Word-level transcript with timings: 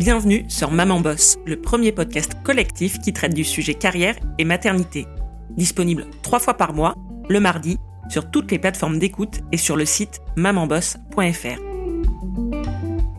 Bienvenue 0.00 0.46
sur 0.48 0.70
Maman 0.70 0.98
Boss, 0.98 1.36
le 1.44 1.60
premier 1.60 1.92
podcast 1.92 2.34
collectif 2.42 3.00
qui 3.00 3.12
traite 3.12 3.34
du 3.34 3.44
sujet 3.44 3.74
carrière 3.74 4.16
et 4.38 4.46
maternité. 4.46 5.06
Disponible 5.58 6.06
trois 6.22 6.38
fois 6.38 6.54
par 6.54 6.72
mois, 6.72 6.94
le 7.28 7.38
mardi, 7.38 7.76
sur 8.08 8.30
toutes 8.30 8.50
les 8.50 8.58
plateformes 8.58 8.98
d'écoute 8.98 9.40
et 9.52 9.58
sur 9.58 9.76
le 9.76 9.84
site 9.84 10.22
mamanboss.fr. 10.36 11.60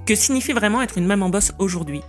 Que 0.08 0.16
signifie 0.16 0.54
vraiment 0.54 0.82
être 0.82 0.98
une 0.98 1.06
maman 1.06 1.30
boss 1.30 1.54
aujourd'hui? 1.60 2.02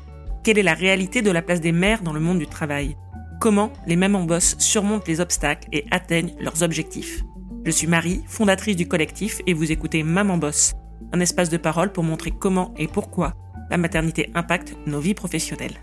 Quelle 0.43 0.57
est 0.59 0.63
la 0.63 0.73
réalité 0.73 1.21
de 1.21 1.31
la 1.31 1.43
place 1.43 1.61
des 1.61 1.73
mères 1.73 2.01
dans 2.01 2.15
le 2.15 2.21
monde 2.21 2.39
du 2.39 2.47
travail? 2.47 2.97
Comment 3.43 3.75
les 3.87 3.97
mamans 3.97 4.25
boss 4.25 4.57
surmontent 4.59 5.05
les 5.07 5.21
obstacles 5.21 5.69
et 5.73 5.85
atteignent 5.91 6.35
leurs 6.41 6.63
objectifs? 6.63 7.23
Je 7.67 7.71
suis 7.71 7.87
Marie, 7.87 8.23
fondatrice 8.27 8.77
du 8.77 8.89
collectif, 8.89 9.43
et 9.47 9.53
vous 9.53 9.71
écoutez 9.71 10.03
Maman 10.03 10.39
Boss, 10.39 10.73
un 11.13 11.21
espace 11.21 11.51
de 11.51 11.59
parole 11.59 11.93
pour 11.93 12.05
montrer 12.05 12.31
comment 12.31 12.73
et 12.79 12.89
pourquoi 12.89 13.35
la 13.71 13.77
maternité 13.77 14.31
impacte 14.35 14.75
nos 14.87 15.01
vies 15.01 15.15
professionnelles. 15.15 15.81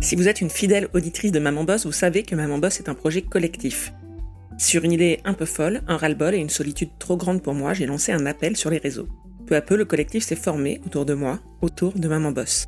Si 0.00 0.16
vous 0.16 0.28
êtes 0.28 0.42
une 0.42 0.50
fidèle 0.50 0.88
auditrice 0.92 1.32
de 1.32 1.38
Maman 1.38 1.64
Boss, 1.64 1.86
vous 1.86 1.92
savez 1.92 2.24
que 2.24 2.34
Maman 2.34 2.58
Boss 2.58 2.78
est 2.78 2.90
un 2.90 2.94
projet 2.94 3.22
collectif. 3.22 3.94
Sur 4.58 4.84
une 4.84 4.92
idée 4.92 5.20
un 5.24 5.32
peu 5.32 5.46
folle, 5.46 5.80
un 5.88 5.96
ras-le-bol 5.96 6.34
et 6.34 6.38
une 6.38 6.50
solitude 6.50 6.90
trop 6.98 7.16
grande 7.16 7.42
pour 7.42 7.54
moi, 7.54 7.72
j'ai 7.72 7.86
lancé 7.86 8.12
un 8.12 8.26
appel 8.26 8.56
sur 8.56 8.68
les 8.68 8.78
réseaux. 8.78 9.08
Peu 9.46 9.56
à 9.56 9.62
peu, 9.62 9.76
le 9.76 9.84
collectif 9.84 10.22
s'est 10.24 10.36
formé 10.36 10.80
autour 10.86 11.06
de 11.06 11.14
moi, 11.14 11.40
autour 11.62 11.92
de 11.94 12.06
Maman 12.06 12.32
Boss. 12.32 12.66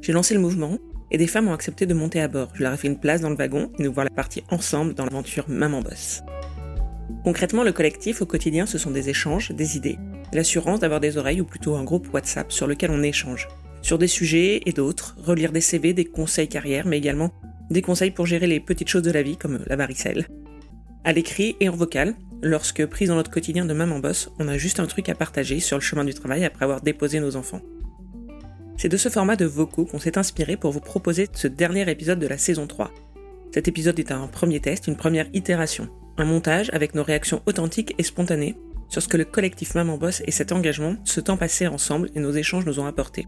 J'ai 0.00 0.12
lancé 0.12 0.34
le 0.34 0.40
mouvement 0.40 0.78
et 1.10 1.18
des 1.18 1.26
femmes 1.26 1.48
ont 1.48 1.52
accepté 1.52 1.86
de 1.86 1.94
monter 1.94 2.20
à 2.20 2.28
bord. 2.28 2.48
Je 2.54 2.62
leur 2.62 2.72
ai 2.72 2.76
fait 2.76 2.88
une 2.88 2.98
place 2.98 3.20
dans 3.20 3.30
le 3.30 3.36
wagon 3.36 3.70
et 3.78 3.82
nous 3.82 3.92
voir 3.92 4.04
la 4.04 4.10
partie 4.10 4.42
ensemble 4.50 4.94
dans 4.94 5.04
l'aventure 5.04 5.44
Maman 5.48 5.82
Boss. 5.82 6.22
Concrètement, 7.24 7.62
le 7.62 7.72
collectif 7.72 8.22
au 8.22 8.26
quotidien, 8.26 8.66
ce 8.66 8.78
sont 8.78 8.90
des 8.90 9.10
échanges, 9.10 9.50
des 9.50 9.76
idées, 9.76 9.98
l'assurance 10.32 10.80
d'avoir 10.80 11.00
des 11.00 11.16
oreilles 11.16 11.40
ou 11.40 11.44
plutôt 11.44 11.76
un 11.76 11.84
groupe 11.84 12.12
WhatsApp 12.12 12.52
sur 12.52 12.66
lequel 12.66 12.90
on 12.90 13.02
échange. 13.02 13.48
Sur 13.82 13.98
des 13.98 14.08
sujets 14.08 14.60
et 14.66 14.72
d'autres, 14.72 15.16
relire 15.22 15.52
des 15.52 15.60
CV, 15.60 15.92
des 15.92 16.04
conseils 16.04 16.48
carrière, 16.48 16.86
mais 16.86 16.98
également 16.98 17.30
des 17.70 17.82
conseils 17.82 18.10
pour 18.10 18.26
gérer 18.26 18.46
les 18.46 18.60
petites 18.60 18.88
choses 18.88 19.02
de 19.02 19.12
la 19.12 19.22
vie 19.22 19.36
comme 19.36 19.60
la 19.66 19.76
varicelle 19.76 20.26
à 21.04 21.12
l'écrit 21.12 21.56
et 21.60 21.68
en 21.68 21.76
vocal, 21.76 22.14
lorsque 22.42 22.84
prise 22.86 23.08
dans 23.08 23.14
notre 23.14 23.30
quotidien 23.30 23.64
de 23.64 23.72
maman 23.72 23.98
boss, 24.00 24.30
on 24.38 24.48
a 24.48 24.58
juste 24.58 24.80
un 24.80 24.86
truc 24.86 25.08
à 25.08 25.14
partager 25.14 25.60
sur 25.60 25.76
le 25.76 25.82
chemin 25.82 26.04
du 26.04 26.14
travail 26.14 26.44
après 26.44 26.64
avoir 26.64 26.82
déposé 26.82 27.20
nos 27.20 27.36
enfants. 27.36 27.62
C'est 28.76 28.88
de 28.88 28.96
ce 28.96 29.08
format 29.08 29.36
de 29.36 29.44
vocaux 29.44 29.84
qu'on 29.84 29.98
s'est 29.98 30.18
inspiré 30.18 30.56
pour 30.56 30.72
vous 30.72 30.80
proposer 30.80 31.28
ce 31.32 31.48
dernier 31.48 31.90
épisode 31.90 32.18
de 32.18 32.26
la 32.26 32.38
saison 32.38 32.66
3. 32.66 32.90
Cet 33.52 33.68
épisode 33.68 33.98
est 33.98 34.12
un 34.12 34.26
premier 34.26 34.60
test, 34.60 34.86
une 34.86 34.96
première 34.96 35.26
itération, 35.32 35.88
un 36.18 36.24
montage 36.24 36.70
avec 36.72 36.94
nos 36.94 37.02
réactions 37.02 37.42
authentiques 37.46 37.94
et 37.98 38.02
spontanées 38.02 38.56
sur 38.90 39.00
ce 39.00 39.08
que 39.08 39.16
le 39.16 39.24
collectif 39.24 39.74
Maman 39.74 39.96
Boss 39.96 40.22
et 40.26 40.32
cet 40.32 40.52
engagement, 40.52 40.96
ce 41.04 41.20
temps 41.20 41.36
passé 41.36 41.66
ensemble 41.66 42.10
et 42.14 42.20
nos 42.20 42.32
échanges 42.32 42.66
nous 42.66 42.80
ont 42.80 42.86
apporté. 42.86 43.26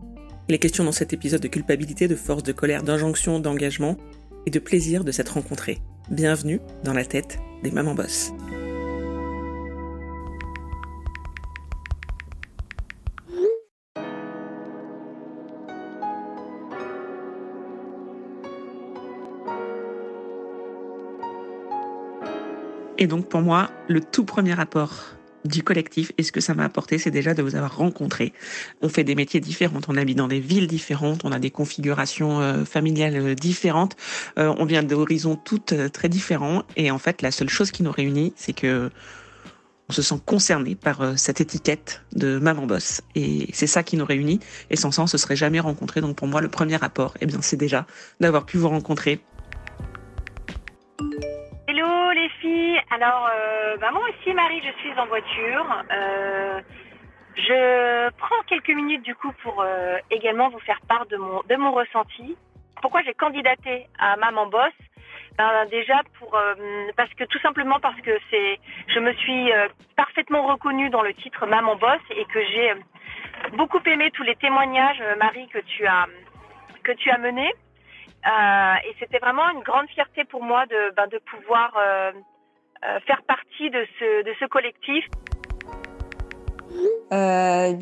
Il 0.48 0.54
est 0.54 0.58
question 0.58 0.84
dans 0.84 0.92
cet 0.92 1.12
épisode 1.12 1.40
de 1.40 1.48
culpabilité, 1.48 2.08
de 2.08 2.16
force, 2.16 2.42
de 2.42 2.52
colère, 2.52 2.82
d'injonction, 2.82 3.38
d'engagement 3.38 3.96
et 4.44 4.50
de 4.50 4.58
plaisir 4.58 5.04
de 5.04 5.12
s'être 5.12 5.34
rencontrés. 5.34 5.78
Bienvenue 6.10 6.60
dans 6.82 6.92
la 6.92 7.04
tête 7.04 7.38
des 7.62 7.70
mamans 7.70 7.94
boss. 7.94 8.32
Et 22.98 23.06
donc 23.06 23.28
pour 23.28 23.40
moi, 23.40 23.70
le 23.88 24.00
tout 24.00 24.24
premier 24.24 24.54
rapport 24.54 25.16
du 25.44 25.62
collectif 25.62 26.12
et 26.18 26.22
ce 26.22 26.32
que 26.32 26.40
ça 26.40 26.54
m'a 26.54 26.64
apporté, 26.64 26.98
c'est 26.98 27.10
déjà 27.10 27.34
de 27.34 27.42
vous 27.42 27.56
avoir 27.56 27.76
rencontré. 27.76 28.32
On 28.80 28.88
fait 28.88 29.04
des 29.04 29.14
métiers 29.14 29.40
différents, 29.40 29.80
on 29.88 29.96
habite 29.96 30.18
dans 30.18 30.28
des 30.28 30.40
villes 30.40 30.66
différentes, 30.66 31.24
on 31.24 31.32
a 31.32 31.38
des 31.38 31.50
configurations 31.50 32.40
euh, 32.40 32.64
familiales 32.64 33.16
euh, 33.16 33.34
différentes, 33.34 33.96
euh, 34.38 34.54
on 34.58 34.64
vient 34.64 34.82
d'horizons 34.82 35.36
toutes 35.36 35.74
très 35.92 36.08
différents 36.08 36.62
et 36.76 36.90
en 36.90 36.98
fait 36.98 37.22
la 37.22 37.30
seule 37.30 37.48
chose 37.48 37.70
qui 37.70 37.82
nous 37.82 37.92
réunit, 37.92 38.32
c'est 38.36 38.52
que 38.52 38.90
on 39.88 39.92
se 39.92 40.00
sent 40.00 40.20
concerné 40.24 40.74
par 40.74 41.18
cette 41.18 41.40
étiquette 41.40 42.02
de 42.12 42.38
maman 42.38 42.66
boss 42.66 43.02
et 43.14 43.48
c'est 43.52 43.66
ça 43.66 43.82
qui 43.82 43.96
nous 43.96 44.06
réunit 44.06 44.40
et 44.70 44.76
sans 44.76 44.90
ça 44.90 45.02
on 45.02 45.06
se 45.06 45.18
serait 45.18 45.36
jamais 45.36 45.60
rencontré 45.60 46.00
donc 46.00 46.16
pour 46.16 46.28
moi 46.28 46.40
le 46.40 46.48
premier 46.48 46.76
rapport 46.76 47.14
eh 47.20 47.26
bien 47.26 47.42
c'est 47.42 47.56
déjà 47.56 47.84
d'avoir 48.20 48.46
pu 48.46 48.56
vous 48.56 48.68
rencontrer 48.68 49.20
les 52.14 52.28
filles. 52.40 52.78
Alors, 52.90 53.28
euh, 53.72 53.76
bah, 53.76 53.90
aussi, 54.08 54.34
Marie, 54.34 54.62
je 54.62 54.72
suis 54.80 54.98
en 54.98 55.06
voiture. 55.06 55.84
Euh, 55.90 56.60
je 57.36 58.10
prends 58.18 58.42
quelques 58.46 58.70
minutes 58.70 59.02
du 59.02 59.14
coup 59.14 59.32
pour 59.42 59.62
euh, 59.62 59.96
également 60.10 60.50
vous 60.50 60.58
faire 60.60 60.80
part 60.88 61.06
de 61.06 61.16
mon, 61.16 61.40
de 61.48 61.56
mon 61.56 61.72
ressenti. 61.72 62.36
Pourquoi 62.80 63.02
j'ai 63.02 63.14
candidaté 63.14 63.86
à 63.98 64.16
Maman 64.16 64.46
Boss? 64.46 64.72
Ben, 65.38 65.66
Déjà 65.70 66.02
pour 66.18 66.38
parce 66.96 67.12
que 67.14 67.24
tout 67.24 67.38
simplement 67.38 67.80
parce 67.80 67.98
que 68.02 68.10
c'est, 68.30 68.60
je 68.88 68.98
me 68.98 69.12
suis 69.14 69.50
parfaitement 69.96 70.46
reconnue 70.46 70.90
dans 70.90 71.00
le 71.02 71.14
titre 71.14 71.46
Maman 71.46 71.76
Boss 71.76 72.00
et 72.10 72.24
que 72.26 72.44
j'ai 72.44 72.74
beaucoup 73.56 73.80
aimé 73.86 74.10
tous 74.10 74.24
les 74.24 74.36
témoignages, 74.36 75.02
Marie, 75.18 75.48
que 75.48 75.60
tu 75.60 75.86
as 75.86 76.06
que 76.82 76.92
tu 76.92 77.08
as 77.10 77.18
menés. 77.18 77.52
Et 78.26 78.94
c'était 78.98 79.20
vraiment 79.20 79.48
une 79.50 79.62
grande 79.62 79.88
fierté 79.88 80.24
pour 80.24 80.42
moi 80.42 80.66
de, 80.66 80.92
ben, 80.96 81.06
de 81.06 81.18
pouvoir 81.18 81.72
faire 83.06 83.22
partie 83.26 83.70
de 83.70 83.84
ce, 83.98 84.24
de 84.24 84.32
ce 84.40 84.46
collectif. 84.46 85.04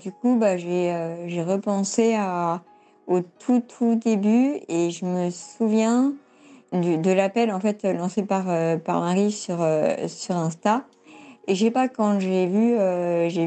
du 0.02 0.12
coup, 0.12 0.36
bah, 0.38 0.56
j'ai, 0.56 1.26
j'ai 1.26 1.42
repensé 1.42 2.16
au 3.06 3.20
tout 3.20 3.60
tout 3.60 3.96
début 3.96 4.60
et 4.68 4.90
je 4.90 5.04
me 5.04 5.30
souviens 5.30 6.12
du, 6.72 6.98
de 6.98 7.10
l'appel 7.10 7.50
en 7.50 7.60
fait 7.60 7.84
lancé 7.84 8.24
par, 8.24 8.44
par 8.84 9.00
Marie 9.00 9.32
sur, 9.32 9.58
sur 10.08 10.36
Insta. 10.36 10.84
Et 11.48 11.54
je 11.54 11.64
sais 11.64 11.70
pas 11.70 11.88
quand 11.88 12.20
j'ai 12.20 12.46
vu, 12.46 12.76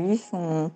vu 0.08 0.18
son, 0.18 0.72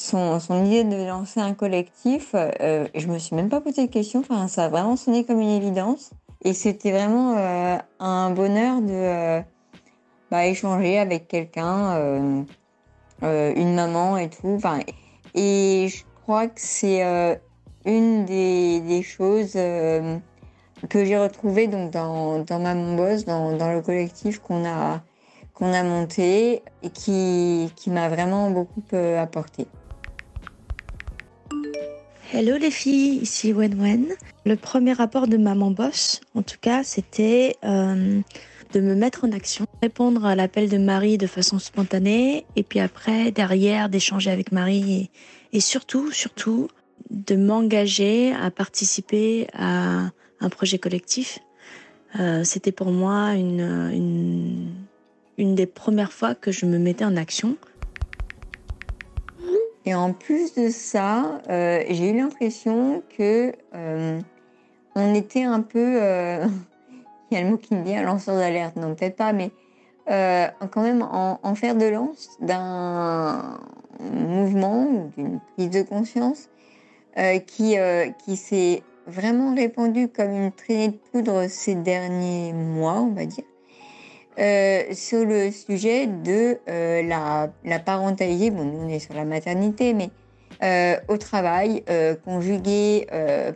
son, 0.00 0.40
son, 0.40 0.64
idée 0.64 0.84
de 0.84 1.06
lancer 1.06 1.40
un 1.40 1.52
collectif, 1.52 2.34
euh, 2.34 2.88
je 2.94 3.06
me 3.06 3.18
suis 3.18 3.36
même 3.36 3.50
pas 3.50 3.60
posé 3.60 3.86
de 3.86 3.92
questions. 3.92 4.20
Enfin, 4.20 4.48
ça 4.48 4.64
a 4.64 4.68
vraiment 4.68 4.96
sonné 4.96 5.24
comme 5.24 5.40
une 5.40 5.50
évidence. 5.50 6.10
Et 6.42 6.54
c'était 6.54 6.90
vraiment 6.90 7.36
euh, 7.36 7.76
un 7.98 8.30
bonheur 8.30 8.80
de 8.80 8.92
euh, 8.92 9.40
bah, 10.30 10.46
échanger 10.46 10.98
avec 10.98 11.28
quelqu'un, 11.28 11.96
euh, 11.96 12.42
euh, 13.22 13.52
une 13.56 13.74
maman 13.74 14.16
et 14.16 14.28
tout. 14.28 14.58
Et 15.34 15.88
je 15.88 16.04
crois 16.22 16.46
que 16.46 16.60
c'est 16.60 17.02
une 17.84 18.24
des, 18.24 18.80
des 18.80 19.02
choses 19.02 19.52
que 19.52 21.04
j'ai 21.04 21.18
retrouvées 21.18 21.66
donc 21.66 21.90
dans, 21.90 22.38
dans 22.40 22.58
Maman 22.58 22.96
Boss, 22.96 23.24
dans, 23.24 23.56
dans 23.56 23.72
le 23.72 23.82
collectif 23.82 24.38
qu'on 24.40 24.64
a 24.64 25.02
a 25.62 25.82
monté 25.82 26.62
et 26.82 26.88
qui, 26.90 27.70
qui 27.76 27.90
m'a 27.90 28.08
vraiment 28.08 28.50
beaucoup 28.50 28.82
apporté. 29.18 29.66
Hello 32.32 32.56
les 32.56 32.70
filles, 32.70 33.18
ici 33.22 33.52
Wen 33.52 33.74
Wen. 33.80 34.06
Le 34.46 34.56
premier 34.56 34.92
rapport 34.92 35.26
de 35.26 35.36
Maman 35.36 35.72
Boss, 35.72 36.20
en 36.34 36.42
tout 36.42 36.56
cas, 36.60 36.82
c'était 36.84 37.56
euh, 37.64 38.20
de 38.72 38.80
me 38.80 38.94
mettre 38.94 39.24
en 39.24 39.32
action, 39.32 39.66
répondre 39.82 40.24
à 40.24 40.34
l'appel 40.34 40.68
de 40.68 40.78
Marie 40.78 41.18
de 41.18 41.26
façon 41.26 41.58
spontanée, 41.58 42.46
et 42.56 42.62
puis 42.62 42.80
après, 42.80 43.30
derrière, 43.30 43.88
d'échanger 43.88 44.30
avec 44.30 44.52
Marie, 44.52 45.10
et, 45.52 45.60
surtout, 45.60 46.12
surtout, 46.12 46.68
de 47.10 47.34
m'engager 47.36 48.32
à 48.32 48.50
participer 48.50 49.48
à 49.52 50.10
un 50.40 50.48
projet 50.48 50.78
collectif. 50.78 51.40
Euh, 52.18 52.44
c'était 52.44 52.72
pour 52.72 52.90
moi 52.90 53.34
une, 53.34 54.72
des 55.38 55.66
premières 55.66 56.12
fois 56.12 56.34
que 56.34 56.52
je 56.52 56.66
me 56.66 56.78
mettais 56.78 57.04
en 57.04 57.16
action. 57.16 57.56
Et 59.86 59.94
en 59.94 60.12
plus 60.12 60.54
de 60.54 60.68
ça, 60.68 61.40
euh, 61.48 61.82
j'ai 61.88 62.10
eu 62.10 62.16
l'impression 62.16 63.02
que 63.16 63.52
euh, 63.74 64.20
on 64.94 65.14
était 65.14 65.44
un 65.44 65.62
peu, 65.62 65.98
il 67.30 67.36
y 67.36 67.40
a 67.40 67.44
le 67.44 67.50
mot 67.50 67.56
qui 67.56 67.74
me 67.74 67.84
dit 67.84 67.94
un 67.94 68.02
lanceur 68.02 68.36
d'alerte, 68.36 68.76
non 68.76 68.94
peut-être 68.94 69.16
pas, 69.16 69.32
mais 69.32 69.50
euh, 70.10 70.48
quand 70.72 70.82
même 70.82 71.02
en, 71.02 71.38
en, 71.42 71.54
fer 71.54 71.76
de 71.76 71.84
lance 71.84 72.30
d'un 72.40 73.60
mouvement 74.00 74.82
ou 74.84 75.10
d'une 75.16 75.40
prise 75.54 75.70
de 75.70 75.82
conscience 75.82 76.48
euh, 77.16 77.38
qui, 77.38 77.78
euh, 77.78 78.08
qui 78.24 78.36
s'est 78.36 78.82
vraiment 79.06 79.54
répandu 79.54 80.08
comme 80.08 80.32
une 80.32 80.52
traînée 80.52 80.88
de 80.88 80.98
poudre 81.12 81.46
ces 81.48 81.76
derniers 81.76 82.52
mois, 82.52 83.00
on 83.00 83.12
va 83.12 83.24
dire. 83.26 83.44
Sur 84.92 85.26
le 85.26 85.50
sujet 85.50 86.06
de 86.06 86.58
la, 86.66 87.50
parentalité. 87.84 88.50
Bon, 88.50 88.64
nous, 88.64 88.86
on 88.86 88.88
est 88.88 88.98
sur 88.98 89.14
la 89.14 89.26
maternité, 89.26 89.92
mais 89.92 90.08
au 91.08 91.16
travail, 91.18 91.84
conjuguer 92.24 93.06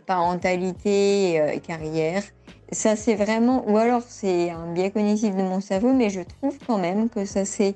parentalité, 0.05 1.59
carrière. 1.65 2.21
Ça, 2.71 2.95
c'est 2.95 3.15
vraiment, 3.15 3.63
ou 3.69 3.77
alors 3.77 4.01
c'est 4.01 4.49
un 4.49 4.73
biais 4.73 4.91
cognitif 4.91 5.35
de 5.35 5.43
mon 5.43 5.61
cerveau, 5.61 5.93
mais 5.93 6.09
je 6.09 6.21
trouve 6.21 6.57
quand 6.65 6.77
même 6.77 7.09
que 7.09 7.25
ça 7.25 7.45
s'est 7.45 7.75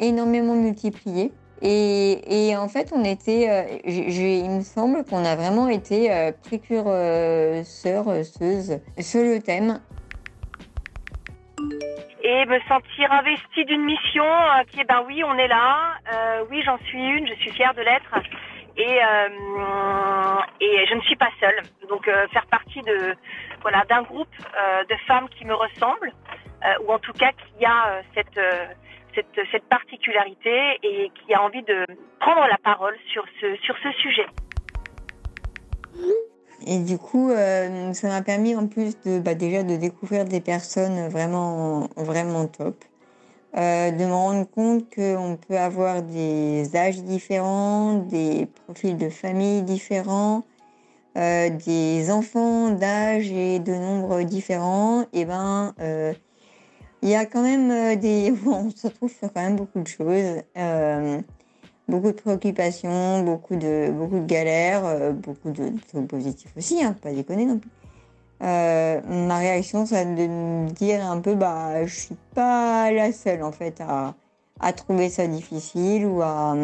énormément 0.00 0.54
multiplié 0.54 1.32
Et, 1.60 2.54
en 2.56 2.68
fait, 2.68 2.92
on 2.92 3.04
était, 3.04 3.48
euh, 3.48 3.78
il 3.84 4.50
me 4.50 4.62
semble 4.62 5.04
qu'on 5.04 5.24
a 5.24 5.36
vraiment 5.36 5.68
été 5.68 6.12
euh, 6.12 6.32
précurseurs, 6.42 8.06
sur 8.98 9.22
le 9.22 9.38
thème. 9.38 9.80
Et 12.24 12.44
me 12.46 12.58
sentir 12.68 13.12
investie 13.12 13.64
d'une 13.64 13.84
mission 13.84 14.24
euh, 14.24 14.62
qui 14.70 14.80
est, 14.80 14.84
ben 14.84 15.02
oui, 15.06 15.22
on 15.24 15.36
est 15.38 15.48
là, 15.48 15.94
euh, 16.12 16.44
oui, 16.50 16.62
j'en 16.64 16.78
suis 16.78 16.98
une, 16.98 17.26
je 17.26 17.34
suis 17.34 17.50
fière 17.50 17.74
de 17.74 17.82
l'être. 17.82 18.14
Et, 18.76 18.98
euh, 19.04 19.28
et 20.60 20.86
je 20.88 20.94
ne 20.94 21.00
suis 21.02 21.16
pas 21.16 21.28
seule. 21.40 21.62
Donc 21.88 22.04
faire 22.32 22.46
partie 22.46 22.80
de 22.80 23.14
voilà 23.62 23.84
d'un 23.88 24.02
groupe 24.02 24.34
de 24.88 24.94
femmes 25.06 25.28
qui 25.30 25.44
me 25.44 25.54
ressemblent, 25.54 26.12
ou 26.84 26.92
en 26.92 26.98
tout 26.98 27.12
cas 27.12 27.32
qui 27.32 27.64
a 27.64 28.02
cette 28.14 28.38
cette, 29.14 29.46
cette 29.50 29.64
particularité 29.64 30.78
et 30.82 31.10
qui 31.10 31.34
a 31.34 31.42
envie 31.42 31.62
de 31.62 31.86
prendre 32.20 32.46
la 32.48 32.58
parole 32.58 32.96
sur 33.12 33.24
ce, 33.40 33.56
sur 33.56 33.74
ce 33.82 33.92
sujet. 33.92 34.26
Et 36.66 36.78
du 36.78 36.96
coup, 36.98 37.30
euh, 37.30 37.92
ça 37.92 38.08
m'a 38.08 38.22
permis 38.22 38.54
en 38.54 38.66
plus 38.66 38.98
de 39.02 39.18
bah, 39.18 39.34
déjà 39.34 39.62
de 39.62 39.76
découvrir 39.76 40.24
des 40.24 40.40
personnes 40.40 41.08
vraiment 41.08 41.88
vraiment 41.96 42.46
top, 42.46 42.76
euh, 43.56 43.90
de 43.90 44.04
me 44.04 44.12
rendre 44.12 44.48
compte 44.48 44.84
qu'on 44.94 45.36
peut 45.36 45.58
avoir 45.58 46.02
des 46.02 46.76
âges 46.76 47.02
différents, 47.02 47.94
des 47.94 48.46
profils 48.64 48.96
de 48.96 49.08
famille 49.08 49.62
différents, 49.62 50.44
euh, 51.16 51.50
des 51.50 52.10
enfants 52.10 52.70
d'âge 52.70 53.30
et 53.30 53.58
de 53.58 53.74
nombre 53.74 54.22
différents. 54.22 55.04
Et 55.12 55.24
ben 55.24 55.74
il 57.02 57.08
y 57.08 57.16
a 57.16 57.26
quand 57.26 57.42
même 57.42 57.70
euh, 57.70 57.96
des. 57.96 58.32
on 58.46 58.70
se 58.70 58.86
retrouve 58.86 59.12
sur 59.12 59.32
quand 59.32 59.42
même 59.42 59.56
beaucoup 59.56 59.80
de 59.80 59.88
choses. 59.88 60.42
Euh, 60.56 61.20
beaucoup 61.88 62.12
de 62.12 62.12
préoccupations, 62.12 63.22
beaucoup 63.24 63.56
de, 63.56 63.90
beaucoup 63.92 64.20
de 64.20 64.26
galères, 64.26 64.86
euh, 64.86 65.12
beaucoup 65.12 65.50
de 65.50 65.72
trucs 65.88 66.06
positifs 66.08 66.52
aussi, 66.56 66.82
hein, 66.82 66.94
pas 67.02 67.12
déconner 67.12 67.44
non 67.44 67.58
plus. 67.58 67.70
ma 68.40 69.38
réaction, 69.38 69.84
c'est 69.84 70.14
de 70.14 70.70
dire 70.72 71.04
un 71.04 71.20
peu, 71.20 71.34
bah, 71.34 71.84
je 71.86 71.94
suis 71.94 72.16
pas 72.34 72.90
la 72.92 73.12
seule 73.12 73.42
en 73.42 73.52
fait 73.52 73.80
à, 73.80 74.14
à 74.60 74.72
trouver 74.72 75.10
ça 75.10 75.26
difficile 75.26 76.06
ou 76.06 76.22
à, 76.22 76.56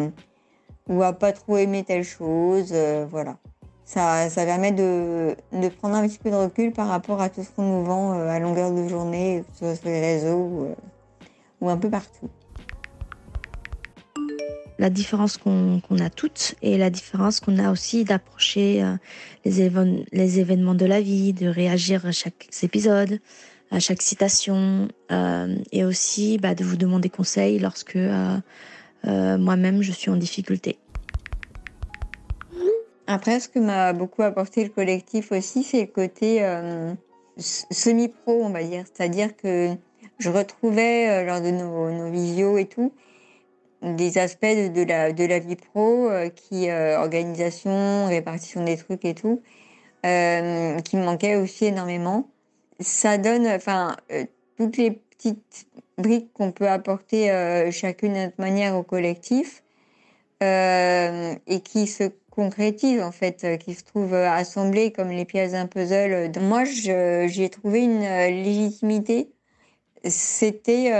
ou 0.87 1.03
à 1.03 1.13
pas 1.13 1.33
trop 1.33 1.57
aimer 1.57 1.83
telle 1.83 2.03
chose, 2.03 2.73
voilà 3.11 3.37
ça, 3.89 4.29
ça 4.29 4.45
permet 4.45 4.71
de, 4.71 5.35
prendre 5.79 5.95
un 5.95 6.07
petit 6.07 6.19
peu 6.19 6.29
de 6.29 6.35
recul 6.35 6.71
par 6.71 6.87
rapport 6.87 7.21
à 7.21 7.29
tout 7.29 7.43
ce 7.43 7.49
qu'on 7.49 7.63
nous 7.63 7.83
vend 7.83 8.13
euh, 8.13 8.29
à 8.29 8.39
longueur 8.39 8.71
de 8.71 8.87
journée, 8.87 9.43
que 9.47 9.53
ce 9.53 9.59
soit 9.59 9.75
sur 9.75 9.89
les 9.89 9.99
réseaux 9.99 10.37
ou, 10.37 11.65
euh, 11.65 11.67
un 11.67 11.77
peu 11.77 11.89
partout. 11.89 12.29
La 14.77 14.91
différence 14.91 15.37
qu'on 15.37 15.81
a 15.99 16.09
toutes 16.11 16.53
et 16.61 16.77
la 16.77 16.91
différence 16.91 17.39
qu'on 17.39 17.57
a 17.57 17.71
aussi 17.71 18.03
d'approcher 18.03 18.83
euh, 18.83 18.95
les, 19.43 19.71
les, 20.11 20.39
événements 20.39 20.75
de 20.75 20.85
la 20.85 21.01
vie, 21.01 21.33
de 21.33 21.47
réagir 21.47 22.05
à 22.05 22.11
chaque 22.11 22.47
épisode, 22.61 23.19
à 23.71 23.79
chaque 23.79 24.03
citation 24.03 24.87
et 25.71 25.83
aussi 25.83 26.37
bah, 26.37 26.55
de 26.55 26.63
vous 26.63 26.77
demander 26.77 27.09
conseil 27.09 27.59
lorsque 27.59 27.97
moi-même 29.03 29.81
je 29.81 29.91
suis 29.91 30.09
en 30.09 30.15
difficulté. 30.15 30.79
Après, 33.11 33.39
ce 33.39 33.49
que 33.49 33.57
m'a 33.57 33.91
beaucoup 33.91 34.21
apporté 34.21 34.63
le 34.63 34.69
collectif 34.69 35.31
aussi, 35.31 35.63
c'est 35.63 35.81
le 35.81 35.87
côté 35.87 36.43
euh, 36.43 36.93
semi-pro, 37.37 38.43
on 38.43 38.51
va 38.51 38.63
dire. 38.63 38.83
C'est-à-dire 38.85 39.35
que 39.35 39.71
je 40.19 40.29
retrouvais, 40.29 41.09
euh, 41.09 41.25
lors 41.25 41.41
de 41.41 41.49
nos, 41.49 42.11
visios 42.11 42.59
et 42.59 42.65
tout, 42.65 42.93
des 43.81 44.19
aspects 44.19 44.45
de, 44.45 44.83
la, 44.83 45.39
vie 45.39 45.55
pro, 45.55 46.07
euh, 46.07 46.29
qui 46.29 46.69
organisation, 46.69 48.05
répartition 48.05 48.63
des 48.63 48.77
trucs 48.77 49.03
et 49.05 49.15
tout, 49.15 49.41
qui 50.03 50.07
me 50.95 51.03
manquaient 51.03 51.37
aussi 51.37 51.65
énormément. 51.65 52.29
Ça 52.79 53.17
donne, 53.17 53.47
enfin, 53.47 53.95
toutes 54.55 54.77
les 54.77 54.91
petites 54.91 55.67
briques 55.97 56.31
qu'on 56.33 56.51
peut 56.51 56.69
apporter 56.69 57.31
chacune 57.71 58.13
de 58.13 58.19
notre 58.19 58.39
manière 58.39 58.75
au 58.75 58.83
collectif. 58.83 59.63
et 60.41 61.59
qui 61.63 61.87
se 61.87 62.11
concrétise 62.29 63.01
en 63.01 63.11
fait, 63.11 63.43
euh, 63.43 63.57
qui 63.57 63.73
se 63.73 63.83
trouve 63.83 64.13
euh, 64.13 64.29
assemblées 64.29 64.91
comme 64.91 65.09
les 65.09 65.25
pièces 65.25 65.51
d'un 65.53 65.67
puzzle. 65.67 66.31
Moi, 66.39 66.63
j'ai 66.65 67.49
trouvé 67.49 67.83
une 67.83 68.03
euh, 68.03 68.29
légitimité. 68.29 69.31
C'était 70.05 70.93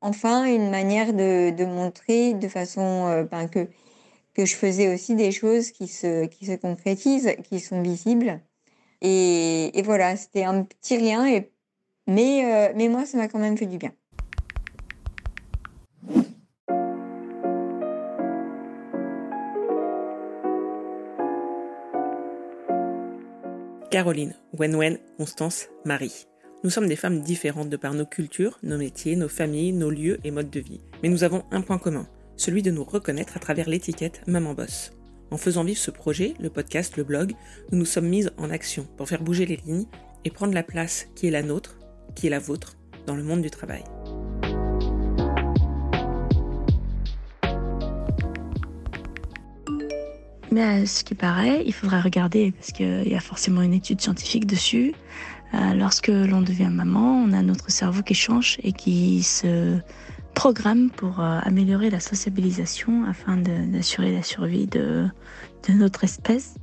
enfin 0.00 0.44
une 0.46 0.70
manière 0.70 1.12
de, 1.12 1.64
montrer 1.66 2.32
de 2.34 2.48
façon 2.48 3.26
ben, 3.30 3.48
que 3.48 3.68
que 4.34 4.46
je 4.46 4.56
faisais 4.56 4.92
aussi 4.94 5.14
des 5.14 5.32
choses 5.32 5.70
qui 5.72 5.88
se 5.88 6.26
qui 6.26 6.46
se 6.46 6.52
concrétisent, 6.56 7.36
qui 7.44 7.60
sont 7.60 7.82
visibles. 7.82 8.40
Et, 9.02 9.82
voilà, 9.84 10.16
c'était 10.16 10.44
un 10.44 10.62
petit 10.62 10.96
rien, 10.96 11.44
mais 12.06 12.72
mais 12.74 12.88
moi, 12.88 13.04
ça 13.06 13.18
m'a 13.18 13.28
quand 13.28 13.38
même 13.38 13.58
fait 13.58 13.66
du 13.66 13.78
bien. 13.78 13.92
Caroline, 23.96 24.34
Wenwen, 24.52 24.98
Constance, 25.16 25.70
Marie. 25.86 26.26
Nous 26.62 26.68
sommes 26.68 26.86
des 26.86 26.96
femmes 26.96 27.22
différentes 27.22 27.70
de 27.70 27.78
par 27.78 27.94
nos 27.94 28.04
cultures, 28.04 28.58
nos 28.62 28.76
métiers, 28.76 29.16
nos 29.16 29.26
familles, 29.26 29.72
nos 29.72 29.88
lieux 29.88 30.20
et 30.22 30.30
modes 30.30 30.50
de 30.50 30.60
vie. 30.60 30.82
Mais 31.02 31.08
nous 31.08 31.24
avons 31.24 31.44
un 31.50 31.62
point 31.62 31.78
commun, 31.78 32.06
celui 32.36 32.60
de 32.60 32.70
nous 32.70 32.84
reconnaître 32.84 33.38
à 33.38 33.40
travers 33.40 33.70
l'étiquette 33.70 34.20
Maman 34.26 34.52
Boss. 34.52 34.92
En 35.30 35.38
faisant 35.38 35.64
vivre 35.64 35.80
ce 35.80 35.90
projet, 35.90 36.34
le 36.38 36.50
podcast, 36.50 36.98
le 36.98 37.04
blog, 37.04 37.32
nous 37.72 37.78
nous 37.78 37.86
sommes 37.86 38.10
mises 38.10 38.32
en 38.36 38.50
action 38.50 38.86
pour 38.98 39.08
faire 39.08 39.22
bouger 39.22 39.46
les 39.46 39.56
lignes 39.64 39.86
et 40.26 40.30
prendre 40.30 40.52
la 40.52 40.62
place 40.62 41.06
qui 41.14 41.28
est 41.28 41.30
la 41.30 41.42
nôtre, 41.42 41.78
qui 42.14 42.26
est 42.26 42.30
la 42.30 42.38
vôtre, 42.38 42.76
dans 43.06 43.16
le 43.16 43.22
monde 43.22 43.40
du 43.40 43.50
travail. 43.50 43.84
Mais 50.50 50.62
à 50.62 50.86
ce 50.86 51.02
qui 51.04 51.14
paraît, 51.14 51.62
il 51.66 51.72
faudra 51.72 52.00
regarder 52.00 52.52
parce 52.52 52.72
qu'il 52.72 53.08
y 53.08 53.14
a 53.14 53.20
forcément 53.20 53.62
une 53.62 53.74
étude 53.74 54.00
scientifique 54.00 54.46
dessus. 54.46 54.94
Euh, 55.54 55.74
lorsque 55.74 56.08
l'on 56.08 56.40
devient 56.40 56.70
maman, 56.70 57.24
on 57.26 57.32
a 57.32 57.42
notre 57.42 57.70
cerveau 57.70 58.02
qui 58.02 58.14
change 58.14 58.58
et 58.62 58.72
qui 58.72 59.22
se 59.22 59.78
programme 60.34 60.90
pour 60.90 61.20
euh, 61.20 61.38
améliorer 61.42 61.88
la 61.88 62.00
sociabilisation 62.00 63.04
afin 63.06 63.36
d'assurer 63.36 64.12
la 64.12 64.22
survie 64.22 64.66
de, 64.66 65.08
notre 65.68 66.04
espèce. 66.04 66.56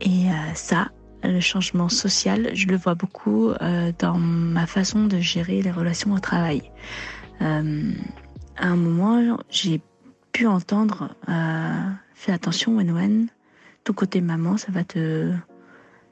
Et 0.00 0.28
euh, 0.28 0.54
ça, 0.54 0.88
le 1.24 1.40
changement 1.40 1.88
social, 1.88 2.50
je 2.54 2.66
le 2.68 2.76
vois 2.76 2.94
beaucoup 2.94 3.52
dans 3.98 4.18
ma 4.18 4.66
façon 4.66 5.06
de 5.06 5.18
gérer 5.18 5.62
les 5.62 5.72
relations 5.72 6.12
au 6.12 6.20
travail. 6.20 6.70
à 7.40 7.58
un 8.60 8.76
moment, 8.76 9.38
j'ai 9.50 9.80
pu 10.30 10.46
entendre 10.46 11.16
fais 12.16 12.32
attention, 12.32 12.76
Wen 12.76 13.28
Tout 13.84 13.92
côté 13.92 14.20
maman, 14.20 14.56
ça 14.56 14.72
va 14.72 14.82
te, 14.82 15.32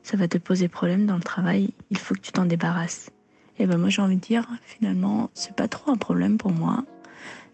ça 0.02 0.16
va 0.16 0.28
te 0.28 0.38
poser 0.38 0.68
problème 0.68 1.06
dans 1.06 1.16
le 1.16 1.22
travail. 1.22 1.74
Il 1.90 1.98
faut 1.98 2.14
que 2.14 2.20
tu 2.20 2.30
t'en 2.30 2.44
débarrasses. 2.44 3.10
Et 3.58 3.66
ben 3.66 3.78
moi 3.78 3.88
j'ai 3.88 4.02
envie 4.02 4.16
de 4.16 4.20
dire, 4.20 4.46
finalement, 4.64 5.30
c'est 5.34 5.54
pas 5.54 5.68
trop 5.68 5.90
un 5.90 5.96
problème 5.96 6.38
pour 6.38 6.52
moi. 6.52 6.84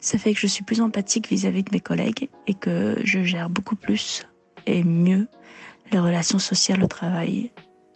Ça 0.01 0.19
fait 0.19 0.33
que 0.33 0.41
je 0.41 0.47
suis 0.47 0.65
plus 0.65 0.81
empathique 0.81 1.29
vis-à-vis 1.29 1.63
de 1.63 1.71
mes 1.73 1.81
collègues 1.81 2.29
et 2.47 2.55
que 2.55 2.97
je 3.05 3.23
gère 3.23 3.51
beaucoup 3.51 3.77
plus 3.77 4.27
et 4.67 4.83
mieux 4.83 5.29
les 5.93 5.99
relations 5.99 6.39
sociales 6.39 6.83
au 6.83 6.87
travail 6.87 7.51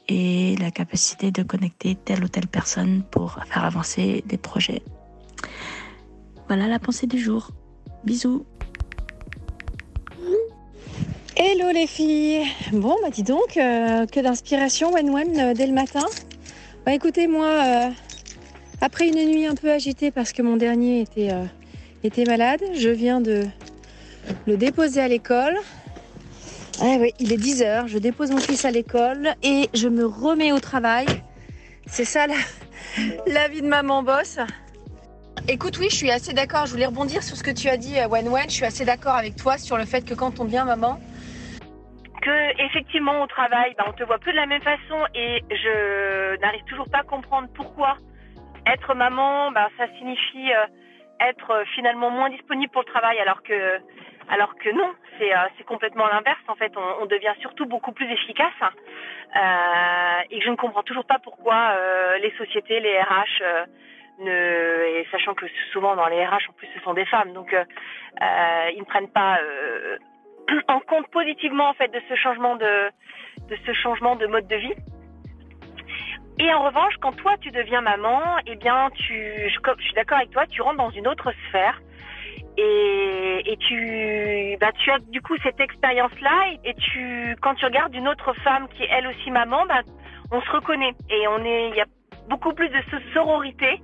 et 0.08 0.56
la 0.56 0.70
capacité 0.70 1.30
de 1.30 1.42
connecter 1.42 1.94
telle 1.94 2.23
ou 2.25 2.28
telle 2.28 2.46
personne 2.46 3.02
pour 3.11 3.42
faire 3.44 3.64
avancer 3.64 4.23
des 4.26 4.37
projets. 4.37 4.82
Voilà 6.46 6.68
la 6.68 6.78
pensée 6.78 7.06
du 7.06 7.18
jour. 7.18 7.50
Bisous. 8.04 8.44
Hello 11.36 11.72
les 11.72 11.88
filles 11.88 12.46
Bon 12.72 12.94
bah 13.02 13.10
dis 13.10 13.24
donc, 13.24 13.56
euh, 13.56 14.06
que 14.06 14.20
d'inspiration 14.20 14.92
Wen 14.92 15.10
Wen 15.10 15.40
euh, 15.40 15.52
dès 15.52 15.66
le 15.66 15.72
matin. 15.72 16.06
Bah 16.86 16.94
écoutez 16.94 17.26
moi, 17.26 17.48
euh, 17.48 17.90
après 18.80 19.08
une 19.08 19.28
nuit 19.28 19.44
un 19.44 19.56
peu 19.56 19.72
agitée 19.72 20.12
parce 20.12 20.32
que 20.32 20.42
mon 20.42 20.56
dernier 20.56 21.00
était, 21.00 21.30
était 22.04 22.24
malade, 22.24 22.62
je 22.76 22.88
viens 22.88 23.20
de 23.20 23.42
le 24.46 24.56
déposer 24.56 25.00
à 25.00 25.08
l'école. 25.08 25.56
Ah 26.80 26.98
oui, 27.00 27.12
il 27.18 27.32
est 27.32 27.36
10h, 27.36 27.88
je 27.88 27.98
dépose 27.98 28.30
mon 28.30 28.38
fils 28.38 28.64
à 28.64 28.70
l'école 28.70 29.34
et 29.42 29.68
je 29.74 29.88
me 29.88 30.06
remets 30.06 30.52
au 30.52 30.60
travail. 30.60 31.06
C'est 31.86 32.04
ça 32.04 32.28
la, 33.26 33.48
vie 33.48 33.60
de 33.60 33.66
maman 33.66 34.04
boss. 34.04 34.38
Écoute, 35.48 35.78
oui, 35.80 35.88
je 35.90 35.96
suis 35.96 36.12
assez 36.12 36.32
d'accord. 36.32 36.66
Je 36.66 36.70
voulais 36.70 36.86
rebondir 36.86 37.24
sur 37.24 37.36
ce 37.36 37.42
que 37.42 37.50
tu 37.50 37.68
as 37.68 37.76
dit, 37.76 37.94
Wen 38.08 38.28
Wen. 38.28 38.44
Je 38.46 38.54
suis 38.54 38.64
assez 38.64 38.84
d'accord 38.84 39.14
avec 39.14 39.34
toi 39.34 39.58
sur 39.58 39.76
le 39.76 39.84
fait 39.84 40.04
que 40.04 40.14
quand 40.14 40.38
on 40.38 40.44
devient 40.44 40.62
maman, 40.64 41.00
que 42.25 42.62
effectivement 42.66 43.23
au 43.23 43.26
travail, 43.26 43.75
bah, 43.76 43.85
on 43.87 43.93
te 43.93 44.02
voit 44.04 44.19
plus 44.19 44.33
de 44.33 44.37
la 44.37 44.47
même 44.47 44.62
façon 44.62 45.07
et 45.14 45.43
je 45.50 46.40
n'arrive 46.40 46.64
toujours 46.64 46.88
pas 46.90 46.99
à 46.99 47.02
comprendre 47.02 47.49
pourquoi 47.54 47.99
être 48.66 48.95
maman, 48.95 49.52
bah, 49.52 49.69
ça 49.76 49.87
signifie 49.99 50.52
euh, 50.52 50.66
être 51.21 51.50
euh, 51.50 51.64
finalement 51.75 52.11
moins 52.11 52.31
disponible 52.31 52.73
pour 52.73 52.83
le 52.83 52.87
travail 52.87 53.19
alors 53.21 53.43
que 53.43 53.78
Alors 54.31 54.57
que 54.57 54.71
non, 54.71 54.90
c'est 55.19 55.35
euh, 55.35 55.64
complètement 55.66 56.07
l'inverse. 56.07 56.40
En 56.49 56.54
fait, 56.54 56.73
on, 56.76 57.07
devient 57.07 57.35
surtout 57.40 57.66
beaucoup 57.66 57.93
plus 57.93 58.11
efficace. 58.11 58.52
Euh, 58.62 60.21
et 60.31 60.40
je 60.40 60.50
ne 60.50 60.57
comprends 60.57 60.83
toujours 60.83 61.04
pas 61.04 61.19
pourquoi 61.23 61.75
euh, 61.76 62.19
les 62.19 62.31
sociétés, 62.38 62.81
les 62.81 63.00
RH, 63.00 63.43
euh, 63.43 63.66
ne, 64.21 65.00
et 65.00 65.07
sachant 65.11 65.35
que 65.35 65.47
souvent 65.73 65.97
dans 65.97 66.07
les 66.07 66.25
RH 66.25 66.50
en 66.50 66.52
plus 66.52 66.69
ce 66.73 66.81
sont 66.81 66.95
des 66.95 67.04
femmes, 67.07 67.33
donc 67.33 67.54
ils 68.21 68.78
ne 68.78 68.85
prennent 68.85 69.11
pas 69.11 69.40
en 70.68 70.80
compte 70.80 71.08
positivement 71.08 71.68
en 71.68 71.74
fait 71.74 71.88
de 71.88 72.00
ce 72.08 72.14
changement 72.14 72.56
de 72.56 72.90
de 73.48 73.56
ce 73.66 73.72
changement 73.72 74.16
de 74.16 74.26
mode 74.26 74.46
de 74.46 74.56
vie. 74.56 74.74
Et 76.38 76.52
en 76.52 76.64
revanche, 76.64 76.94
quand 77.00 77.12
toi 77.12 77.36
tu 77.40 77.50
deviens 77.50 77.80
maman, 77.80 78.20
eh 78.46 78.56
bien 78.56 78.90
tu, 78.94 79.14
je, 79.48 79.82
suis 79.82 79.94
d'accord 79.94 80.18
avec 80.18 80.30
toi, 80.30 80.46
tu 80.48 80.62
rentres 80.62 80.78
dans 80.78 80.90
une 80.90 81.06
autre 81.06 81.32
sphère 81.48 81.80
et, 82.56 83.42
et 83.46 83.56
tu, 83.56 84.56
bah, 84.60 84.72
tu 84.72 84.90
as 84.90 84.98
du 84.98 85.20
coup 85.20 85.36
cette 85.42 85.60
expérience-là 85.60 86.54
et, 86.64 86.74
tu, 86.74 87.36
quand 87.40 87.54
tu 87.54 87.64
regardes 87.64 87.94
une 87.94 88.08
autre 88.08 88.32
femme 88.42 88.68
qui 88.68 88.82
est 88.82 88.88
elle 88.90 89.06
aussi 89.06 89.30
maman, 89.30 89.64
bah, 89.66 89.82
on 90.32 90.40
se 90.40 90.50
reconnaît 90.50 90.94
et 91.08 91.28
on 91.28 91.44
est, 91.44 91.68
il 91.68 91.76
y 91.76 91.80
a 91.80 91.86
beaucoup 92.28 92.52
plus 92.52 92.68
de 92.68 92.80
sororité 93.12 93.80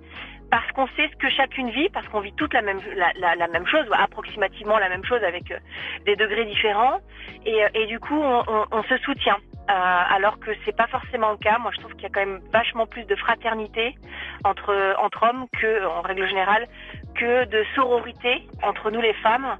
parce 0.50 0.70
qu'on 0.72 0.86
sait 0.88 1.08
ce 1.10 1.16
que 1.16 1.30
chacune 1.30 1.70
vit, 1.70 1.88
parce 1.90 2.06
qu'on 2.08 2.20
vit 2.20 2.32
toute 2.32 2.52
la 2.52 2.62
même 2.62 2.80
la, 2.96 3.48
même 3.48 3.66
chose, 3.66 3.86
approximativement 3.92 4.78
la 4.78 4.88
même 4.88 5.04
chose 5.04 5.22
avec 5.22 5.50
euh, 5.50 5.58
des 6.04 6.16
degrés 6.16 6.44
différents, 6.44 6.98
et, 7.46 7.64
euh, 7.64 7.86
du 7.86 8.00
coup 8.00 8.20
on, 8.20 8.82
se 8.84 8.96
soutient. 8.98 9.38
Euh, 9.70 9.72
alors 9.72 10.40
que 10.40 10.50
c'est 10.64 10.76
pas 10.76 10.88
forcément 10.88 11.30
le 11.30 11.36
cas. 11.36 11.58
Moi, 11.58 11.70
je 11.72 11.78
trouve 11.78 11.92
qu'il 11.92 12.02
y 12.02 12.06
a 12.06 12.08
quand 12.08 12.26
même 12.26 12.40
vachement 12.52 12.86
plus 12.86 13.04
de 13.04 13.14
fraternité 13.14 13.94
entre 14.42 14.96
entre 14.98 15.22
hommes 15.22 15.46
que, 15.60 15.86
en 15.86 16.00
règle 16.00 16.26
générale, 16.26 16.66
que 17.14 17.44
de 17.44 17.64
sororité 17.76 18.48
entre 18.64 18.90
nous 18.90 19.00
les 19.00 19.14
femmes, 19.14 19.56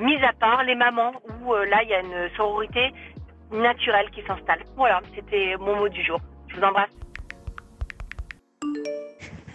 mis 0.00 0.16
à 0.24 0.32
part 0.32 0.64
les 0.64 0.74
mamans 0.74 1.12
où 1.42 1.54
là 1.54 1.82
il 1.84 1.88
y 1.88 1.94
a 1.94 2.00
une 2.00 2.28
sororité 2.36 2.92
naturelle 3.52 4.10
qui 4.10 4.22
s'installe. 4.22 4.64
Voilà, 4.76 5.00
c'était 5.14 5.54
mon 5.60 5.76
mot 5.76 5.88
du 5.88 6.02
jour. 6.02 6.18
Je 6.48 6.56
vous 6.56 6.64
embrasse. 6.64 6.90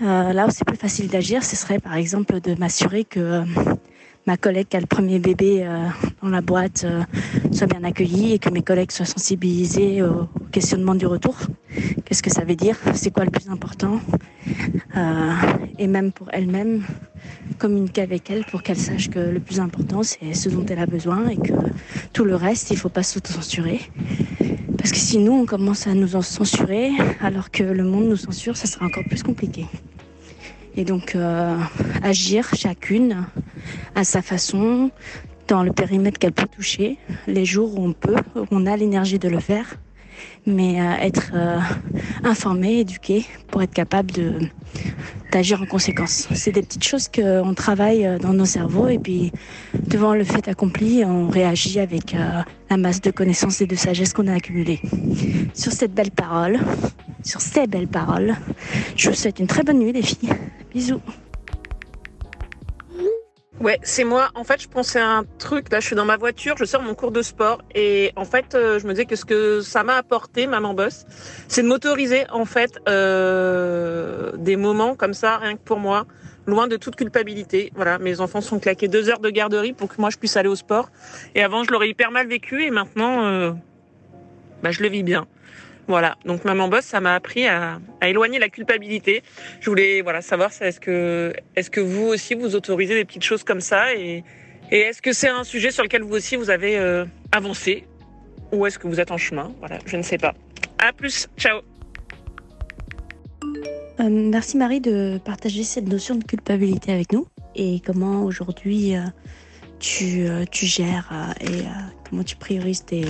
Euh, 0.01 0.33
là 0.33 0.47
où 0.47 0.49
c'est 0.49 0.65
plus 0.65 0.77
facile 0.77 1.07
d'agir, 1.09 1.43
ce 1.43 1.55
serait 1.55 1.77
par 1.77 1.93
exemple 1.93 2.41
de 2.41 2.55
m'assurer 2.55 3.03
que 3.03 3.19
euh, 3.19 3.43
ma 4.25 4.35
collègue 4.35 4.67
qui 4.67 4.77
a 4.77 4.79
le 4.79 4.87
premier 4.87 5.19
bébé 5.19 5.63
euh, 5.63 5.87
dans 6.23 6.29
la 6.29 6.41
boîte 6.41 6.87
soit 7.51 7.67
bien 7.67 7.83
accueillie 7.83 8.33
et 8.33 8.39
que 8.39 8.49
mes 8.49 8.63
collègues 8.63 8.91
soient 8.91 9.05
sensibilisés 9.05 10.01
au, 10.01 10.27
questionnement 10.51 10.95
du 10.95 11.05
retour. 11.05 11.37
Qu'est-ce 12.03 12.23
que 12.23 12.31
ça 12.31 12.43
veut 12.43 12.55
dire? 12.55 12.77
C'est 12.95 13.11
quoi 13.11 13.25
le 13.25 13.31
plus 13.31 13.47
important? 13.49 13.99
Et 15.77 15.87
même 15.87 16.11
pour 16.11 16.27
elle-même, 16.33 16.83
communiquer 17.59 18.01
avec 18.01 18.29
elle 18.29 18.43
pour 18.45 18.63
qu'elle 18.63 18.77
sache 18.77 19.09
que 19.09 19.19
le 19.19 19.39
plus 19.39 19.59
important, 19.59 20.03
c'est 20.03 20.33
ce 20.33 20.49
dont 20.49 20.65
elle 20.65 20.79
a 20.79 20.85
besoin 20.87 21.29
et 21.29 21.37
que 21.37 21.53
tout 22.11 22.23
le 22.23 22.35
reste, 22.35 22.71
il 22.71 22.73
ne 22.73 22.79
faut 22.79 22.89
pas 22.89 23.03
s'auto-censurer. 23.03 23.79
Parce 24.77 24.91
que 24.91 24.97
si 24.97 25.19
nous, 25.19 25.33
on 25.33 25.45
commence 25.45 25.87
à 25.87 25.93
nous 25.93 26.15
en 26.15 26.21
censurer, 26.21 26.89
alors 27.21 27.51
que 27.51 27.63
le 27.63 27.83
monde 27.83 28.09
nous 28.09 28.17
censure, 28.17 28.57
ça 28.57 28.65
sera 28.65 28.85
encore 28.85 29.03
plus 29.05 29.23
compliqué. 29.23 29.67
Et 30.75 30.85
donc, 30.85 31.15
euh, 31.15 31.57
agir 32.03 32.49
chacune 32.55 33.25
à 33.95 34.03
sa 34.03 34.21
façon, 34.21 34.91
dans 35.47 35.63
le 35.63 35.71
périmètre 35.71 36.17
qu'elle 36.17 36.31
peut 36.31 36.47
toucher, 36.47 36.97
les 37.27 37.45
jours 37.45 37.77
où 37.77 37.85
on 37.85 37.93
peut, 37.93 38.15
où 38.35 38.45
on 38.51 38.65
a 38.65 38.77
l'énergie 38.77 39.19
de 39.19 39.27
le 39.27 39.39
faire, 39.39 39.75
mais 40.45 40.79
euh, 40.79 40.93
être 41.01 41.31
euh, 41.33 41.59
informé, 42.23 42.79
éduqué 42.79 43.25
pour 43.49 43.61
être 43.61 43.73
capable 43.73 44.11
de 44.11 44.33
d'agir 45.31 45.61
en 45.61 45.65
conséquence. 45.65 46.27
C'est 46.33 46.51
des 46.51 46.61
petites 46.61 46.83
choses 46.83 47.07
qu'on 47.07 47.53
travaille 47.53 48.05
euh, 48.05 48.19
dans 48.19 48.33
nos 48.33 48.45
cerveaux 48.45 48.87
et 48.87 48.99
puis 48.99 49.31
devant 49.73 50.13
le 50.13 50.23
fait 50.23 50.47
accompli, 50.47 51.03
on 51.05 51.29
réagit 51.29 51.79
avec 51.79 52.13
euh, 52.13 52.41
la 52.69 52.77
masse 52.77 53.01
de 53.01 53.11
connaissances 53.11 53.61
et 53.61 53.65
de 53.65 53.75
sagesse 53.75 54.13
qu'on 54.13 54.27
a 54.27 54.33
accumulée. 54.33 54.81
Sur 55.53 55.71
cette 55.71 55.93
belle 55.93 56.11
parole, 56.11 56.59
sur 57.23 57.41
ces 57.41 57.67
belles 57.67 57.87
paroles, 57.87 58.35
je 58.95 59.09
vous 59.09 59.15
souhaite 59.15 59.39
une 59.39 59.47
très 59.47 59.63
bonne 59.63 59.79
nuit 59.79 59.93
les 59.93 60.01
filles. 60.01 60.29
Bisous. 60.71 61.01
Ouais, 63.59 63.77
c'est 63.83 64.05
moi. 64.05 64.29
En 64.33 64.43
fait, 64.43 64.59
je 64.59 64.67
pensais 64.67 64.99
à 64.99 65.07
un 65.07 65.23
truc. 65.37 65.71
Là, 65.71 65.79
je 65.79 65.85
suis 65.85 65.95
dans 65.95 66.05
ma 66.05 66.17
voiture, 66.17 66.55
je 66.57 66.65
sors 66.65 66.81
mon 66.81 66.95
cours 66.95 67.11
de 67.11 67.21
sport 67.21 67.61
et 67.75 68.11
en 68.15 68.25
fait, 68.25 68.55
euh, 68.55 68.79
je 68.79 68.87
me 68.87 68.93
disais 68.93 69.05
que 69.05 69.15
ce 69.15 69.23
que 69.23 69.61
ça 69.61 69.83
m'a 69.83 69.97
apporté, 69.97 70.47
maman 70.47 70.73
boss, 70.73 71.05
c'est 71.47 71.61
de 71.61 71.67
m'autoriser 71.67 72.23
en 72.31 72.45
fait 72.45 72.79
euh, 72.89 74.31
des 74.35 74.55
moments 74.55 74.95
comme 74.95 75.13
ça, 75.13 75.37
rien 75.37 75.57
que 75.57 75.61
pour 75.61 75.77
moi, 75.77 76.07
loin 76.47 76.67
de 76.67 76.75
toute 76.75 76.95
culpabilité. 76.95 77.71
Voilà, 77.75 77.99
mes 77.99 78.19
enfants 78.19 78.41
sont 78.41 78.57
claqués 78.57 78.87
deux 78.87 79.09
heures 79.09 79.19
de 79.19 79.29
garderie 79.29 79.73
pour 79.73 79.89
que 79.89 80.01
moi 80.01 80.09
je 80.09 80.17
puisse 80.17 80.37
aller 80.37 80.49
au 80.49 80.55
sport. 80.55 80.89
Et 81.35 81.43
avant, 81.43 81.63
je 81.63 81.71
l'aurais 81.71 81.89
hyper 81.89 82.09
mal 82.09 82.27
vécu 82.27 82.63
et 82.63 82.71
maintenant, 82.71 83.25
euh, 83.25 83.51
bah, 84.63 84.71
je 84.71 84.81
le 84.81 84.89
vis 84.89 85.03
bien. 85.03 85.27
Voilà, 85.91 86.15
donc 86.23 86.45
maman 86.45 86.69
boss, 86.69 86.85
ça 86.85 87.01
m'a 87.01 87.15
appris 87.15 87.47
à, 87.47 87.81
éloigner 88.01 88.39
la 88.39 88.47
culpabilité. 88.47 89.23
Je 89.59 89.69
voulais 89.69 90.01
voilà 90.01 90.21
savoir, 90.21 90.49
est-ce 90.61 90.79
que 90.79 91.79
vous 91.81 92.05
aussi 92.05 92.33
vous 92.33 92.55
autorisez 92.55 92.93
des 92.93 93.03
petites 93.03 93.25
choses 93.25 93.43
comme 93.43 93.59
ça? 93.59 93.93
Et, 93.93 94.23
est-ce 94.71 95.01
que 95.01 95.11
c'est 95.11 95.27
un 95.27 95.43
sujet 95.43 95.69
sur 95.69 95.83
lequel 95.83 96.03
vous 96.03 96.15
aussi 96.15 96.37
vous 96.37 96.49
avez 96.49 96.77
euh, 96.77 97.03
avancé? 97.33 97.83
Ou 98.53 98.65
est-ce 98.65 98.79
que 98.79 98.87
vous 98.87 99.01
êtes 99.01 99.11
en 99.11 99.17
chemin? 99.17 99.51
Voilà, 99.59 99.79
je 99.85 99.97
ne 99.97 100.01
sais 100.01 100.17
pas. 100.17 100.33
À 100.79 100.93
plus, 100.93 101.27
ciao. 101.37 101.59
Euh, 103.99 104.09
merci 104.09 104.55
Marie 104.55 104.79
de 104.79 105.19
partager 105.25 105.65
cette 105.65 105.89
notion 105.89 106.15
de 106.15 106.23
culpabilité 106.23 106.93
avec 106.93 107.11
nous 107.11 107.27
et 107.53 107.81
comment 107.85 108.23
aujourd'hui 108.23 108.95
euh, 108.95 109.01
tu, 109.79 110.25
gères 110.65 111.35
et 111.41 111.65
comment 112.09 112.23
tu 112.23 112.37
priorises 112.37 112.85
tes, 112.85 113.03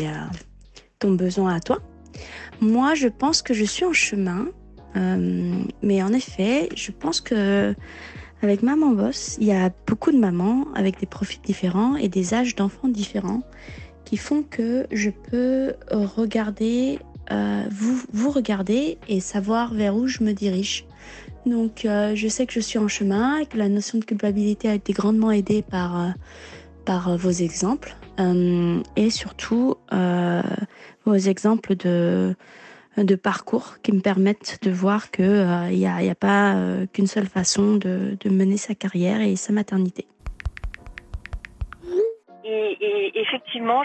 ton 0.97 1.11
besoin 1.11 1.53
à 1.53 1.59
toi. 1.59 1.77
Moi, 2.61 2.93
je 2.95 3.07
pense 3.07 3.41
que 3.41 3.53
je 3.53 3.63
suis 3.63 3.85
en 3.85 3.93
chemin, 3.93 4.47
euh, 4.95 5.63
mais 5.81 6.03
en 6.03 6.13
effet, 6.13 6.69
je 6.75 6.91
pense 6.91 7.21
que 7.21 7.73
avec 8.41 8.63
Maman 8.63 8.91
Boss, 8.91 9.37
il 9.39 9.47
y 9.47 9.51
a 9.51 9.71
beaucoup 9.87 10.11
de 10.11 10.17
mamans 10.17 10.65
avec 10.75 10.99
des 10.99 11.05
profils 11.05 11.41
différents 11.41 11.95
et 11.95 12.07
des 12.07 12.33
âges 12.33 12.55
d'enfants 12.55 12.87
différents 12.87 13.41
qui 14.03 14.17
font 14.17 14.43
que 14.43 14.87
je 14.91 15.09
peux 15.09 15.73
regarder, 15.91 16.99
euh, 17.31 17.63
vous, 17.69 18.01
vous 18.11 18.31
regarder 18.31 18.97
et 19.07 19.19
savoir 19.19 19.73
vers 19.73 19.95
où 19.95 20.07
je 20.07 20.23
me 20.23 20.33
dirige. 20.33 20.85
Donc, 21.45 21.85
euh, 21.85 22.15
je 22.15 22.27
sais 22.27 22.45
que 22.45 22.53
je 22.53 22.59
suis 22.59 22.79
en 22.79 22.87
chemin 22.87 23.37
et 23.37 23.45
que 23.45 23.57
la 23.57 23.69
notion 23.69 23.99
de 23.99 24.05
culpabilité 24.05 24.69
a 24.69 24.73
été 24.73 24.91
grandement 24.91 25.31
aidée 25.31 25.61
par, 25.61 26.13
par 26.85 27.17
vos 27.17 27.31
exemples 27.31 27.95
et 28.95 29.09
surtout 29.09 29.73
vos 31.05 31.15
exemples 31.15 31.75
de, 31.75 32.35
parcours 33.21 33.81
qui 33.83 33.91
me 33.91 34.01
permettent 34.01 34.59
de 34.63 34.71
voir 34.71 35.11
qu'il 35.11 35.25
n'y 35.25 35.85
euh, 35.85 35.89
a, 35.89 36.01
y 36.03 36.09
a, 36.09 36.15
pas 36.15 36.55
euh, 36.55 36.85
qu'une 36.93 37.07
seule 37.07 37.27
façon 37.27 37.75
de, 37.75 38.17
mener 38.29 38.57
sa 38.57 38.75
carrière 38.75 39.21
et 39.21 39.35
sa 39.35 39.53
maternité. 39.53 40.05
Et, 42.43 43.11
effectivement, 43.19 43.83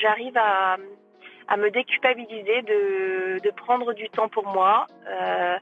j'arrive 0.00 0.36
à, 0.36 0.76
me 1.56 1.70
déculpabiliser 1.70 2.62
de, 2.62 3.50
prendre 3.50 3.92
du 3.92 4.08
temps 4.08 4.28
pour 4.28 4.46
moi 4.46 4.86
euh, 5.06 5.56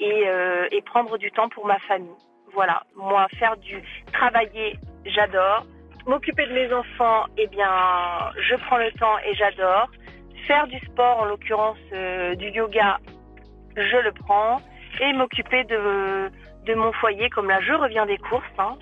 et, 0.00 0.24
et 0.72 0.82
prendre 0.82 1.16
du 1.18 1.30
temps 1.30 1.48
pour 1.48 1.66
ma 1.66 1.78
famille. 1.80 2.10
Voilà, 2.52 2.82
moi, 2.94 3.26
faire 3.38 3.56
du 3.58 3.82
travailler, 4.12 4.78
j'adore. 5.04 5.66
M'occuper 6.06 6.46
de 6.46 6.52
mes 6.52 6.72
enfants, 6.72 7.24
eh 7.36 7.48
bien, 7.48 7.68
je 8.38 8.54
prends 8.66 8.76
le 8.76 8.92
temps 8.92 9.18
et 9.26 9.34
j'adore. 9.34 9.90
Faire 10.46 10.68
du 10.68 10.78
sport, 10.78 11.18
en 11.18 11.24
l'occurrence 11.24 11.78
euh, 11.92 12.36
du 12.36 12.48
yoga, 12.50 12.98
je 13.76 13.96
le 13.96 14.12
prends. 14.12 14.60
Et 15.00 15.12
m'occuper 15.12 15.64
de, 15.64 16.30
mon 16.76 16.92
foyer, 16.92 17.28
comme 17.30 17.48
là 17.48 17.60
je 17.60 17.72
reviens 17.72 18.06
des 18.06 18.18
courses, 18.18 18.44
hein, 18.56 18.78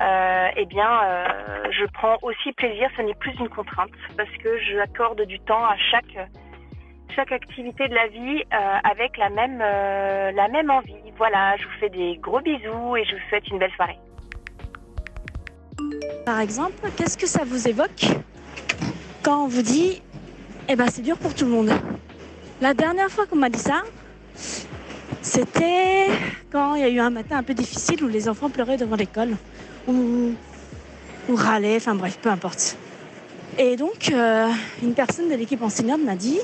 euh, 0.00 0.48
eh 0.56 0.66
bien, 0.66 1.00
euh, 1.04 1.26
je 1.70 1.84
prends 1.92 2.16
aussi 2.22 2.52
plaisir. 2.54 2.90
Ce 2.96 3.02
n'est 3.02 3.14
plus 3.14 3.38
une 3.38 3.48
contrainte 3.48 3.90
parce 4.16 4.30
que 4.42 4.58
j'accorde 4.58 5.22
du 5.22 5.38
temps 5.38 5.64
à 5.64 5.76
chaque 5.92 6.28
chaque 7.14 7.32
activité 7.32 7.88
de 7.88 7.94
la 7.94 8.08
vie 8.08 8.42
avec 8.84 9.16
la 9.16 9.30
même 9.30 9.58
la 9.60 10.48
même 10.48 10.70
envie. 10.70 11.12
Voilà, 11.16 11.56
je 11.56 11.64
vous 11.64 11.78
fais 11.78 11.88
des 11.88 12.16
gros 12.16 12.40
bisous 12.40 12.96
et 12.96 13.04
je 13.04 13.14
vous 13.14 13.22
souhaite 13.28 13.46
une 13.48 13.58
belle 13.58 13.72
soirée. 13.72 13.98
Par 16.28 16.40
exemple, 16.40 16.90
qu'est-ce 16.94 17.16
que 17.16 17.26
ça 17.26 17.40
vous 17.46 17.68
évoque 17.68 18.04
quand 19.22 19.44
on 19.44 19.48
vous 19.48 19.62
dit 19.62 20.02
Eh 20.68 20.76
ben, 20.76 20.84
c'est 20.92 21.00
dur 21.00 21.16
pour 21.16 21.32
tout 21.32 21.46
le 21.46 21.50
monde? 21.50 21.70
La 22.60 22.74
dernière 22.74 23.08
fois 23.08 23.24
qu'on 23.24 23.36
m'a 23.36 23.48
dit 23.48 23.58
ça, 23.58 23.80
c'était 25.22 26.08
quand 26.52 26.74
il 26.74 26.82
y 26.82 26.84
a 26.84 26.90
eu 26.90 26.98
un 26.98 27.08
matin 27.08 27.38
un 27.38 27.42
peu 27.42 27.54
difficile 27.54 28.04
où 28.04 28.08
les 28.08 28.28
enfants 28.28 28.50
pleuraient 28.50 28.76
devant 28.76 28.96
l'école, 28.96 29.38
ou, 29.86 30.34
râlaient, 31.34 31.76
enfin 31.76 31.94
bref, 31.94 32.18
peu 32.20 32.28
importe. 32.28 32.76
Et 33.56 33.76
donc, 33.76 34.10
euh, 34.12 34.50
une 34.82 34.92
personne 34.92 35.30
de 35.30 35.34
l'équipe 35.34 35.62
enseignante 35.62 36.02
m'a 36.04 36.14
dit 36.14 36.40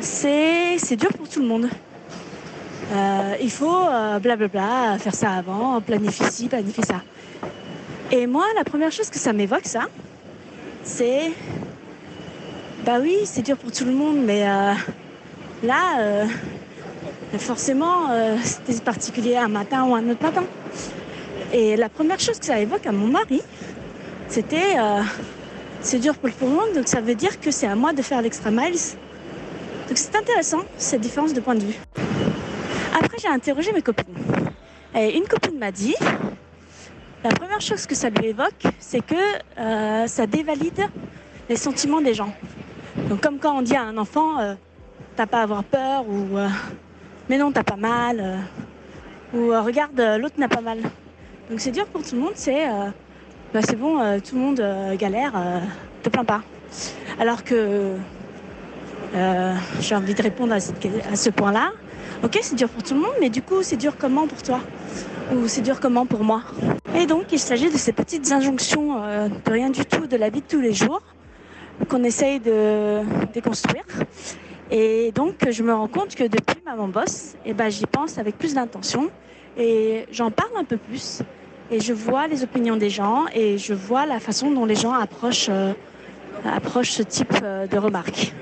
c'est 0.00 0.96
dur 0.96 1.10
pour 1.14 1.26
tout 1.26 1.40
le 1.40 1.48
monde. 1.48 1.70
Euh, 2.92 3.34
il 3.40 3.50
faut 3.50 3.86
euh, 3.88 4.18
blablabla, 4.18 4.98
faire 4.98 5.14
ça 5.14 5.30
avant, 5.30 5.80
planifier 5.80 6.26
ci, 6.26 6.48
planifier 6.48 6.84
ça. 6.84 7.00
Et 8.16 8.28
moi, 8.28 8.44
la 8.54 8.62
première 8.62 8.92
chose 8.92 9.10
que 9.10 9.18
ça 9.18 9.32
m'évoque, 9.32 9.66
ça, 9.66 9.86
c'est. 10.84 11.32
Bah 12.86 12.98
oui, 13.02 13.16
c'est 13.24 13.42
dur 13.42 13.56
pour 13.56 13.72
tout 13.72 13.84
le 13.84 13.90
monde, 13.90 14.18
mais 14.24 14.48
euh, 14.48 14.72
là, 15.64 15.98
euh, 15.98 16.24
forcément, 17.38 18.12
euh, 18.12 18.36
c'était 18.44 18.80
particulier 18.80 19.34
un 19.34 19.48
matin 19.48 19.82
ou 19.86 19.96
un 19.96 20.08
autre 20.08 20.22
matin. 20.22 20.44
Et 21.52 21.74
la 21.74 21.88
première 21.88 22.20
chose 22.20 22.38
que 22.38 22.46
ça 22.46 22.60
évoque 22.60 22.86
à 22.86 22.92
mon 22.92 23.08
mari, 23.08 23.42
c'était 24.28 24.76
c'est 25.80 25.98
dur 25.98 26.14
pour 26.14 26.30
le 26.40 26.54
monde, 26.54 26.72
donc 26.72 26.86
ça 26.86 27.00
veut 27.00 27.16
dire 27.16 27.40
que 27.40 27.50
c'est 27.50 27.66
à 27.66 27.74
moi 27.74 27.92
de 27.92 28.02
faire 28.02 28.22
l'extra 28.22 28.52
miles. 28.52 28.78
Donc 29.88 29.98
c'est 29.98 30.14
intéressant, 30.14 30.60
cette 30.78 31.00
différence 31.00 31.32
de 31.34 31.40
point 31.40 31.56
de 31.56 31.64
vue. 31.64 31.80
Après, 32.96 33.18
j'ai 33.20 33.28
interrogé 33.28 33.72
mes 33.72 33.82
copines. 33.82 34.14
Et 34.96 35.16
une 35.16 35.24
copine 35.24 35.58
m'a 35.58 35.72
dit, 35.72 35.96
la 37.24 37.30
première 37.30 37.60
chose 37.62 37.86
que 37.86 37.94
ça 37.94 38.10
lui 38.10 38.26
évoque, 38.26 38.64
c'est 38.78 39.00
que 39.00 39.14
euh, 39.58 40.06
ça 40.06 40.26
dévalide 40.26 40.82
les 41.48 41.56
sentiments 41.56 42.02
des 42.02 42.12
gens. 42.12 42.34
Donc 43.08 43.22
comme 43.22 43.38
quand 43.38 43.56
on 43.56 43.62
dit 43.62 43.74
à 43.74 43.82
un 43.82 43.96
enfant, 43.96 44.38
euh, 44.38 44.54
t'as 45.16 45.26
pas 45.26 45.38
à 45.38 45.42
avoir 45.42 45.64
peur, 45.64 46.04
ou 46.06 46.36
euh, 46.36 46.48
mais 47.30 47.38
non, 47.38 47.50
t'as 47.50 47.64
pas 47.64 47.76
mal, 47.76 48.40
ou 49.32 49.48
regarde, 49.48 49.98
l'autre 50.20 50.38
n'a 50.38 50.48
pas 50.48 50.60
mal. 50.60 50.80
Donc 51.48 51.60
c'est 51.60 51.70
dur 51.70 51.86
pour 51.86 52.02
tout 52.02 52.14
le 52.14 52.20
monde, 52.20 52.34
c'est 52.34 52.66
bah, 53.54 53.60
bon, 53.78 54.20
tout 54.20 54.34
le 54.34 54.40
monde 54.40 54.96
galère, 54.98 55.32
te 56.02 56.10
plains 56.10 56.24
pas. 56.24 56.42
Alors 57.18 57.42
que 57.42 57.94
j'ai 59.80 59.94
envie 59.94 60.14
de 60.14 60.22
répondre 60.22 60.52
à 60.52 60.60
ce 60.60 61.30
point-là. 61.30 61.72
Ok, 62.22 62.38
c'est 62.42 62.54
dur 62.54 62.68
pour 62.68 62.82
tout 62.82 62.94
le 62.94 63.00
monde, 63.00 63.14
mais 63.20 63.30
du 63.30 63.42
coup, 63.42 63.62
c'est 63.62 63.76
dur 63.76 63.94
comment 63.98 64.26
pour 64.26 64.42
toi? 64.42 64.60
Ou 65.32 65.48
c'est 65.48 65.62
dur 65.62 65.80
comment 65.80 66.06
pour 66.06 66.22
moi 66.22 66.42
et 66.96 67.06
donc, 67.06 67.32
il 67.32 67.40
s'agit 67.40 67.70
de 67.70 67.76
ces 67.76 67.92
petites 67.92 68.30
injonctions 68.30 69.02
euh, 69.02 69.28
de 69.28 69.50
rien 69.50 69.68
du 69.68 69.84
tout 69.84 70.06
de 70.06 70.16
la 70.16 70.30
vie 70.30 70.42
de 70.42 70.46
tous 70.46 70.60
les 70.60 70.72
jours 70.72 71.02
qu'on 71.88 72.04
essaye 72.04 72.38
de 72.38 73.00
déconstruire. 73.32 73.84
Et 74.70 75.10
donc, 75.12 75.50
je 75.50 75.62
me 75.64 75.74
rends 75.74 75.88
compte 75.88 76.14
que 76.14 76.22
depuis 76.22 76.62
Maman 76.64 76.86
Boss, 76.86 77.34
eh 77.44 77.52
ben, 77.52 77.68
j'y 77.68 77.84
pense 77.84 78.16
avec 78.16 78.38
plus 78.38 78.54
d'intention 78.54 79.10
et 79.58 80.06
j'en 80.12 80.30
parle 80.30 80.52
un 80.56 80.62
peu 80.62 80.76
plus. 80.76 81.22
Et 81.72 81.80
je 81.80 81.92
vois 81.92 82.28
les 82.28 82.44
opinions 82.44 82.76
des 82.76 82.90
gens 82.90 83.24
et 83.34 83.58
je 83.58 83.74
vois 83.74 84.06
la 84.06 84.20
façon 84.20 84.52
dont 84.52 84.64
les 84.64 84.76
gens 84.76 84.92
approchent, 84.92 85.48
euh, 85.50 85.72
approchent 86.44 86.92
ce 86.92 87.02
type 87.02 87.34
euh, 87.42 87.66
de 87.66 87.76
remarques. 87.76 88.32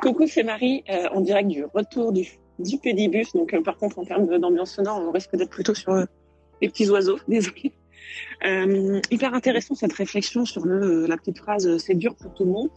Coucou, 0.00 0.26
c'est 0.26 0.42
Marie, 0.42 0.84
en 1.12 1.20
direct 1.20 1.48
du 1.48 1.64
retour 1.74 2.12
du 2.12 2.24
du 2.58 2.78
pédibus. 2.78 3.32
Donc, 3.32 3.54
euh, 3.54 3.62
par 3.62 3.76
contre, 3.76 3.98
en 3.98 4.04
termes 4.04 4.26
d'ambiance 4.38 4.72
sonore, 4.72 5.02
on 5.06 5.10
risque 5.10 5.34
d'être 5.36 5.50
plutôt 5.50 5.74
sur 5.74 5.92
euh, 5.92 6.04
les 6.60 6.68
petits 6.68 6.88
oiseaux. 6.90 7.18
Désolé. 7.28 7.72
Euh, 8.46 9.00
hyper 9.10 9.34
intéressant 9.34 9.74
cette 9.74 9.92
réflexion 9.92 10.44
sur 10.44 10.64
la 10.64 11.16
petite 11.16 11.38
phrase 11.38 11.76
c'est 11.78 11.94
dur 11.94 12.14
pour 12.14 12.32
tout 12.34 12.44
le 12.44 12.52
monde. 12.52 12.70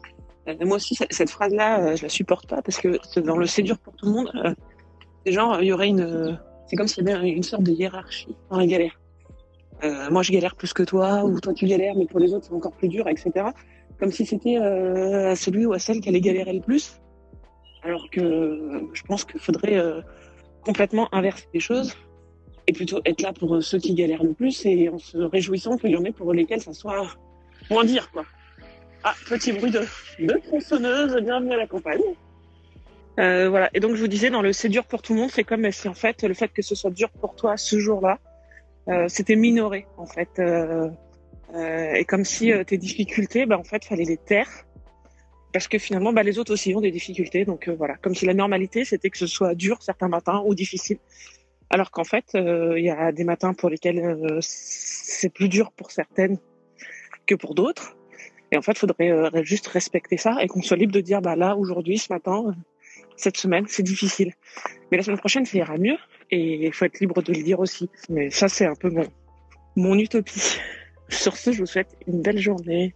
moi 0.66 0.76
aussi, 0.76 0.96
cette, 1.10 1.30
phrase-là, 1.30 1.96
je 1.96 2.04
la 2.04 2.10
supporte 2.10 2.48
pas 2.48 2.62
parce 2.62 2.80
que 2.80 3.20
dans 3.20 3.38
le 3.38 3.46
c'est 3.46 3.62
dur 3.62 3.78
pour 3.78 3.96
tout 3.96 4.08
le 4.08 4.12
monde, 4.12 4.32
euh, 4.44 4.54
genre, 5.32 5.62
il 5.62 5.68
y 5.68 5.74
aurait 5.74 5.88
une. 5.88 6.38
c'est 6.68 6.76
comme 6.76 6.88
s'il 6.88 7.08
y 7.08 7.12
avait 7.12 7.30
une 7.30 7.44
sorte 7.44 7.64
de 7.64 7.72
hiérarchie 7.72 8.36
dans 8.50 8.58
la 8.58 8.66
galère. 8.66 9.00
moi, 10.12 10.22
je 10.22 10.32
galère 10.32 10.56
plus 10.56 10.74
que 10.74 10.84
toi, 10.84 11.24
ou 11.24 11.40
toi, 11.40 11.54
tu 11.54 11.66
galères, 11.66 11.96
mais 11.96 12.06
pour 12.06 12.20
les 12.20 12.34
autres, 12.34 12.48
c'est 12.48 12.54
encore 12.54 12.74
plus 12.74 12.90
dur, 12.90 13.08
etc. 13.08 13.46
Comme 14.00 14.12
si 14.12 14.26
c'était 14.26 14.58
à 14.58 15.36
celui 15.36 15.66
ou 15.66 15.74
à 15.74 15.80
celle 15.80 16.02
qui 16.02 16.10
allait 16.10 16.22
galérer 16.22 16.54
le 16.54 16.62
plus 16.62 17.00
alors 17.84 18.10
que 18.10 18.90
je 18.94 19.04
pense 19.04 19.26
qu'il 19.26 19.40
faudrait 19.40 19.78
euh, 19.78 20.02
complètement 20.64 21.14
inverser 21.14 21.48
les 21.54 21.60
choses 21.60 21.96
et 22.68 22.74
plutôt 22.74 23.02
être 23.06 23.22
là 23.22 23.34
pour 23.34 23.64
ceux 23.64 23.80
qui 23.80 23.94
galèrent 23.96 24.24
le 24.24 24.34
plus 24.34 24.66
et 24.66 24.90
en 24.90 25.00
se 25.00 25.18
réjouissant 25.18 25.78
qu'il 25.78 25.92
y 25.92 25.96
en 25.96 26.04
ait 26.04 26.12
pour 26.12 26.34
lesquels 26.34 26.62
ça 26.62 26.74
soit 26.74 27.08
moins 27.70 27.84
dire 27.84 28.12
quoi. 28.12 28.26
Ah, 29.04 29.16
petit 29.28 29.52
bruit 29.52 29.72
de, 29.72 29.82
de 30.20 30.40
tronçonneuse, 30.46 31.16
bienvenue 31.24 31.54
à 31.54 31.58
la 31.58 31.68
campagne. 31.68 32.02
Euh, 33.20 33.50
voilà. 33.50 33.70
Et 33.74 33.80
donc 33.80 33.96
je 33.96 34.02
vous 34.02 34.08
disais, 34.08 34.30
dans 34.30 34.44
le 34.44 34.54
c'est 34.54 34.70
dur 34.70 34.86
pour 34.86 35.02
tout 35.02 35.14
le 35.14 35.22
monde, 35.22 35.32
c'est 35.32 35.44
comme 35.44 35.70
si 35.72 35.88
en 35.88 35.96
fait 35.96 36.22
le 36.24 36.36
fait 36.36 36.50
que 36.50 36.62
ce 36.62 36.76
soit 36.76 36.92
dur 36.92 37.10
pour 37.10 37.36
toi 37.36 37.58
ce 37.58 37.80
jour-là, 37.80 38.20
euh, 38.90 39.08
c'était 39.08 39.36
minoré 39.36 39.88
en 39.98 40.06
fait, 40.06 40.30
euh, 40.40 40.90
euh 41.56 41.94
et 41.94 42.06
comme 42.06 42.26
si 42.26 42.52
tes 42.68 42.78
difficultés, 42.78 43.46
bah, 43.46 43.58
en 43.58 43.64
fait, 43.64 43.84
fallait 43.86 44.06
les 44.06 44.18
taire 44.18 44.48
parce 45.54 45.68
que 45.68 45.78
finalement, 45.78 46.14
bah, 46.14 46.24
les 46.24 46.40
autres 46.40 46.54
aussi 46.54 46.74
ont 46.76 46.82
des 46.82 46.92
difficultés. 46.92 47.46
Donc 47.46 47.68
euh, 47.68 47.76
voilà, 47.76 47.96
comme 47.96 48.16
si 48.16 48.26
la 48.26 48.34
normalité, 48.34 48.86
c'était 48.86 49.10
que 49.10 49.18
ce 49.18 49.28
soit 49.28 49.56
dur 49.56 49.82
certains 49.82 50.08
matins 50.08 50.42
ou 50.46 50.56
difficile. 50.56 50.98
Alors 51.70 51.92
qu'en 51.92 52.04
fait, 52.04 52.26
euh, 52.36 52.78
il 52.78 52.86
y 52.86 52.90
a 52.90 53.12
des 53.12 53.24
matins 53.24 53.54
pour 53.54 53.70
lesquels 53.70 54.00
euh, 54.00 54.40
c'est 54.42 55.30
plus 55.30 55.50
dur 55.50 55.72
pour 55.72 55.92
certaines 55.92 56.38
que 57.26 57.36
pour 57.36 57.56
d'autres. 57.56 57.96
Et 58.52 58.58
en 58.58 58.62
fait, 58.62 58.74
il 58.74 58.80
faudrait 58.80 59.46
juste 59.46 59.68
respecter 59.68 60.18
ça 60.18 60.38
et 60.42 60.48
qu'on 60.48 60.62
soit 60.62 60.76
libre 60.76 60.92
de 60.92 61.00
dire, 61.00 61.22
bah 61.22 61.38
là, 61.38 61.56
aujourd'hui, 61.56 61.98
ce 61.98 62.12
matin, 62.12 62.54
cette 63.16 63.38
semaine, 63.38 63.66
c'est 63.70 63.84
difficile. 63.84 64.34
Mais 64.92 64.98
la 64.98 65.04
semaine 65.04 65.20
prochaine, 65.20 65.46
ça 65.46 65.58
ira 65.58 65.78
mieux. 65.78 65.98
Et 66.32 66.66
il 66.66 66.74
faut 66.74 66.84
être 66.84 67.00
libre 67.00 67.22
de 67.22 67.32
le 67.32 67.44
dire 67.44 67.62
aussi. 67.62 67.90
Mais 68.10 68.30
ça, 68.30 68.50
c'est 68.50 68.66
un 68.66 68.76
peu 68.76 68.90
mon, 68.90 69.08
mon 69.78 69.98
utopie. 69.98 70.58
Sur 71.08 71.38
ce, 71.38 71.54
je 71.54 71.60
vous 71.60 71.66
souhaite 71.66 71.96
une 72.08 72.22
belle 72.22 72.40
journée. 72.40 72.94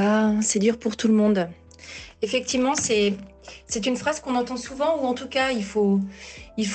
Ah, 0.00 0.34
c'est 0.42 0.60
dur 0.60 0.78
pour 0.78 0.96
tout 0.96 1.08
le 1.08 1.14
monde. 1.14 1.48
Effectivement, 2.22 2.74
c'est 2.76 3.16
une 3.84 3.96
phrase 3.96 4.20
qu'on 4.20 4.36
entend 4.36 4.56
souvent, 4.56 4.96
ou 5.02 5.06
en 5.06 5.14
tout 5.14 5.28
cas, 5.28 5.50
il 5.50 5.64
faut 5.64 6.00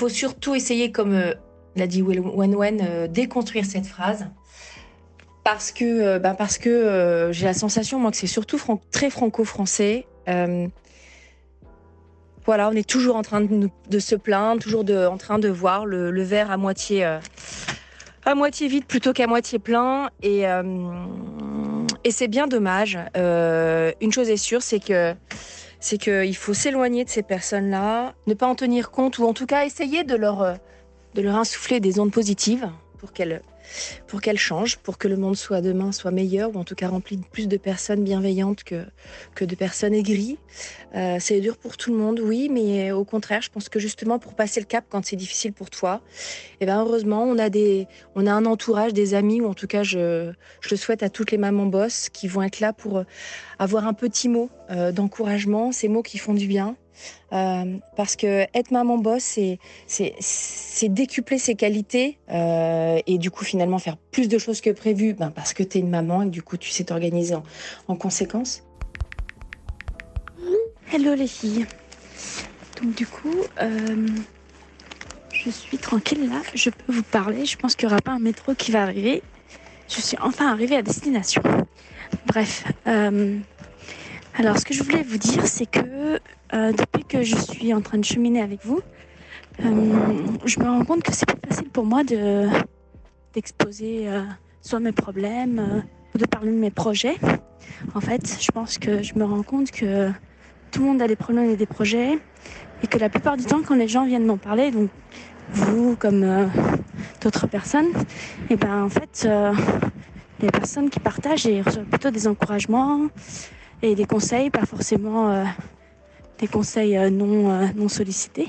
surtout 0.09 0.55
essayer, 0.55 0.91
comme 0.91 1.13
euh, 1.13 1.33
l'a 1.77 1.87
dit 1.87 2.01
Wen 2.01 2.55
Wen, 2.55 2.81
euh, 2.81 3.07
déconstruire 3.07 3.65
cette 3.65 3.85
phrase. 3.85 4.27
Parce 5.45 5.71
que, 5.71 5.85
euh, 5.85 6.19
ben 6.19 6.35
parce 6.35 6.57
que 6.57 7.29
j'ai 7.31 7.45
la 7.45 7.53
sensation, 7.53 7.97
moi, 7.97 8.11
que 8.11 8.17
c'est 8.17 8.27
surtout 8.27 8.59
très 8.91 9.09
franco-français. 9.09 10.05
voilà, 12.45 12.67
on 12.67 12.73
est 12.73 12.87
toujours 12.87 13.15
en 13.15 13.21
train 13.21 13.39
de, 13.39 13.99
se 13.99 14.15
plaindre, 14.15 14.61
toujours 14.61 14.83
en 15.09 15.17
train 15.17 15.39
de 15.39 15.47
voir 15.47 15.85
le, 15.85 16.11
le 16.11 16.23
verre 16.23 16.51
à 16.51 16.57
moitié, 16.57 17.05
à 18.25 18.35
moitié 18.35 18.67
vide 18.67 18.85
plutôt 18.85 19.13
qu'à 19.13 19.27
moitié 19.27 19.59
plein. 19.59 20.09
Et, 20.21 20.45
et 22.03 22.11
c'est 22.11 22.27
bien 22.27 22.47
dommage. 22.47 22.97
Euh, 23.17 23.91
une 24.01 24.11
chose 24.11 24.29
est 24.29 24.37
sûre, 24.37 24.61
c'est 24.61 24.79
que 24.79 25.13
c'est 25.79 25.97
qu'il 25.97 26.35
faut 26.35 26.53
s'éloigner 26.53 27.03
de 27.03 27.09
ces 27.09 27.23
personnes-là, 27.23 28.13
ne 28.27 28.33
pas 28.33 28.47
en 28.47 28.55
tenir 28.55 28.89
compte 28.89 29.17
ou 29.19 29.25
en 29.25 29.33
tout 29.33 29.45
cas 29.45 29.65
essayer 29.65 30.03
de 30.03 30.15
leur 30.15 30.57
de 31.15 31.21
leur 31.21 31.35
insuffler 31.35 31.79
des 31.79 31.99
ondes 31.99 32.11
positives 32.11 32.69
pour 32.99 33.11
qu'elles 33.11 33.41
pour 34.07 34.21
qu'elle 34.21 34.37
change, 34.37 34.77
pour 34.77 34.97
que 34.97 35.07
le 35.07 35.17
monde 35.17 35.35
soit 35.35 35.61
demain 35.61 35.91
soit 35.91 36.11
meilleur, 36.11 36.55
ou 36.55 36.59
en 36.59 36.63
tout 36.63 36.75
cas 36.75 36.87
rempli 36.87 37.17
de 37.17 37.25
plus 37.25 37.47
de 37.47 37.57
personnes 37.57 38.03
bienveillantes 38.03 38.63
que, 38.63 38.85
que 39.35 39.45
de 39.45 39.55
personnes 39.55 39.93
aigries. 39.93 40.37
Euh, 40.95 41.17
c'est 41.19 41.39
dur 41.39 41.57
pour 41.57 41.77
tout 41.77 41.91
le 41.91 41.97
monde, 41.97 42.19
oui, 42.19 42.49
mais 42.51 42.91
au 42.91 43.03
contraire, 43.03 43.41
je 43.41 43.49
pense 43.49 43.69
que 43.69 43.79
justement 43.79 44.19
pour 44.19 44.35
passer 44.35 44.59
le 44.59 44.65
cap 44.65 44.85
quand 44.89 45.05
c'est 45.05 45.15
difficile 45.15 45.53
pour 45.53 45.69
toi, 45.69 46.01
et 46.59 46.63
eh 46.63 46.65
ben 46.65 46.79
heureusement, 46.79 47.23
on 47.23 47.37
a, 47.37 47.49
des, 47.49 47.87
on 48.15 48.27
a 48.27 48.31
un 48.31 48.45
entourage, 48.45 48.93
des 48.93 49.13
amis, 49.13 49.41
ou 49.41 49.47
en 49.47 49.53
tout 49.53 49.67
cas, 49.67 49.83
je, 49.83 50.31
je 50.61 50.69
le 50.69 50.77
souhaite 50.77 51.03
à 51.03 51.09
toutes 51.09 51.31
les 51.31 51.37
mamans 51.37 51.65
boss 51.65 52.09
qui 52.09 52.27
vont 52.27 52.41
être 52.43 52.59
là 52.59 52.73
pour 52.73 53.03
avoir 53.59 53.87
un 53.87 53.93
petit 53.93 54.29
mot 54.29 54.49
euh, 54.69 54.91
d'encouragement, 54.91 55.71
ces 55.71 55.87
mots 55.87 56.03
qui 56.03 56.17
font 56.17 56.33
du 56.33 56.47
bien. 56.47 56.75
Euh, 57.31 57.77
parce 57.95 58.15
que 58.15 58.45
être 58.53 58.71
maman 58.71 58.97
boss, 58.97 59.39
c'est 59.87 60.89
décupler 60.89 61.37
ses 61.37 61.55
qualités 61.55 62.19
euh, 62.29 62.99
et 63.07 63.17
du 63.17 63.31
coup 63.31 63.43
finalement 63.43 63.79
faire 63.79 63.97
plus 63.97 64.27
de 64.27 64.37
choses 64.37 64.61
que 64.61 64.69
prévu, 64.69 65.13
ben 65.13 65.31
parce 65.31 65.53
que 65.53 65.63
tu 65.63 65.77
es 65.77 65.81
une 65.81 65.89
maman 65.89 66.23
et 66.23 66.29
du 66.29 66.43
coup 66.43 66.57
tu 66.57 66.69
sais 66.69 66.83
t'organiser 66.83 67.35
en, 67.35 67.43
en, 67.87 67.95
conséquence. 67.95 68.63
Hello 70.91 71.15
les 71.15 71.27
filles. 71.27 71.65
Donc 72.81 72.95
du 72.95 73.07
coup, 73.07 73.35
euh, 73.61 74.07
je 75.31 75.49
suis 75.49 75.77
tranquille 75.77 76.29
là, 76.29 76.41
je 76.53 76.69
peux 76.69 76.93
vous 76.93 77.03
parler. 77.03 77.45
Je 77.45 77.57
pense 77.57 77.75
qu'il 77.75 77.87
n'y 77.87 77.93
aura 77.93 78.01
pas 78.01 78.11
un 78.11 78.19
métro 78.19 78.53
qui 78.53 78.71
va 78.71 78.83
arriver. 78.83 79.23
Je 79.89 80.01
suis 80.01 80.17
enfin 80.21 80.51
arrivée 80.51 80.75
à 80.75 80.81
destination. 80.81 81.41
Bref. 82.27 82.63
Alors, 84.35 84.57
ce 84.57 84.65
que 84.65 84.73
je 84.73 84.81
voulais 84.81 85.03
vous 85.03 85.19
dire, 85.19 85.45
c'est 85.45 85.67
que 85.67 85.79
euh, 86.53 86.71
depuis 86.71 87.03
que 87.03 87.23
je 87.23 87.35
suis 87.35 87.73
en 87.73 87.81
train 87.81 87.97
de 87.97 88.05
cheminer 88.05 88.41
avec 88.41 88.63
vous, 88.63 88.79
euh, 89.63 89.65
je 90.45 90.59
me 90.59 90.65
rends 90.65 90.85
compte 90.85 91.01
que 91.01 91.11
c'est 91.11 91.25
plus 91.25 91.49
facile 91.49 91.69
pour 91.69 91.85
moi 91.85 92.03
de 92.03 92.47
d'exposer 93.33 94.07
euh, 94.07 94.21
soit 94.61 94.79
mes 94.79 94.91
problèmes 94.91 95.83
ou 96.13 96.19
de 96.19 96.25
parler 96.25 96.51
de 96.51 96.57
mes 96.57 96.69
projets. 96.69 97.15
En 97.95 98.01
fait, 98.01 98.37
je 98.39 98.51
pense 98.51 98.77
que 98.77 99.01
je 99.01 99.15
me 99.15 99.23
rends 99.23 99.41
compte 99.41 99.71
que 99.71 100.11
tout 100.71 100.81
le 100.81 100.85
monde 100.85 101.01
a 101.01 101.07
des 101.07 101.15
problèmes 101.15 101.49
et 101.49 101.55
des 101.55 101.65
projets 101.65 102.19
et 102.83 102.87
que 102.87 102.99
la 102.99 103.09
plupart 103.09 103.35
du 103.35 103.45
temps, 103.45 103.61
quand 103.65 103.75
les 103.75 103.87
gens 103.87 104.05
viennent 104.05 104.25
m'en 104.25 104.37
parler, 104.37 104.69
donc 104.69 104.91
vous 105.49 105.95
comme 105.95 106.49
d'autres 107.21 107.47
personnes, 107.47 107.89
et 108.49 108.51
eh 108.51 108.55
ben 108.55 108.83
en 108.83 108.89
fait, 108.89 109.27
les 110.39 110.51
personnes 110.51 110.89
qui 110.91 110.99
partagent 110.99 111.47
et 111.47 111.61
reçoivent 111.61 111.85
plutôt 111.85 112.11
des 112.11 112.27
encouragements, 112.27 113.07
et 113.81 113.95
des 113.95 114.05
conseils, 114.05 114.49
pas 114.49 114.65
forcément 114.65 115.43
conseils 116.47 116.97
euh, 116.97 117.09
non, 117.09 117.51
euh, 117.51 117.67
non 117.75 117.87
sollicités. 117.87 118.47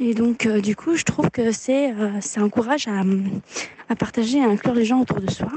Et 0.00 0.14
donc, 0.14 0.46
euh, 0.46 0.60
du 0.60 0.74
coup, 0.74 0.96
je 0.96 1.04
trouve 1.04 1.30
que 1.30 1.52
c'est 1.52 1.94
ça 2.20 2.42
encourage 2.42 2.88
à, 2.88 3.94
partager, 3.94 4.42
à 4.42 4.48
inclure 4.48 4.74
les 4.74 4.84
gens 4.84 5.00
autour 5.00 5.20
de 5.20 5.30
soi. 5.30 5.50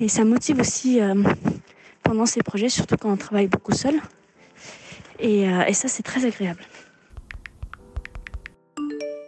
Et 0.00 0.08
ça 0.08 0.24
motive 0.24 0.60
aussi 0.60 1.00
pendant 2.02 2.26
ces 2.26 2.42
projets, 2.42 2.68
surtout 2.68 2.96
quand 2.96 3.12
on 3.12 3.16
travaille 3.16 3.48
beaucoup 3.48 3.72
seul. 3.72 4.00
Et, 5.20 5.46
ça, 5.74 5.88
c'est 5.88 6.02
très 6.02 6.24
agréable. 6.24 6.64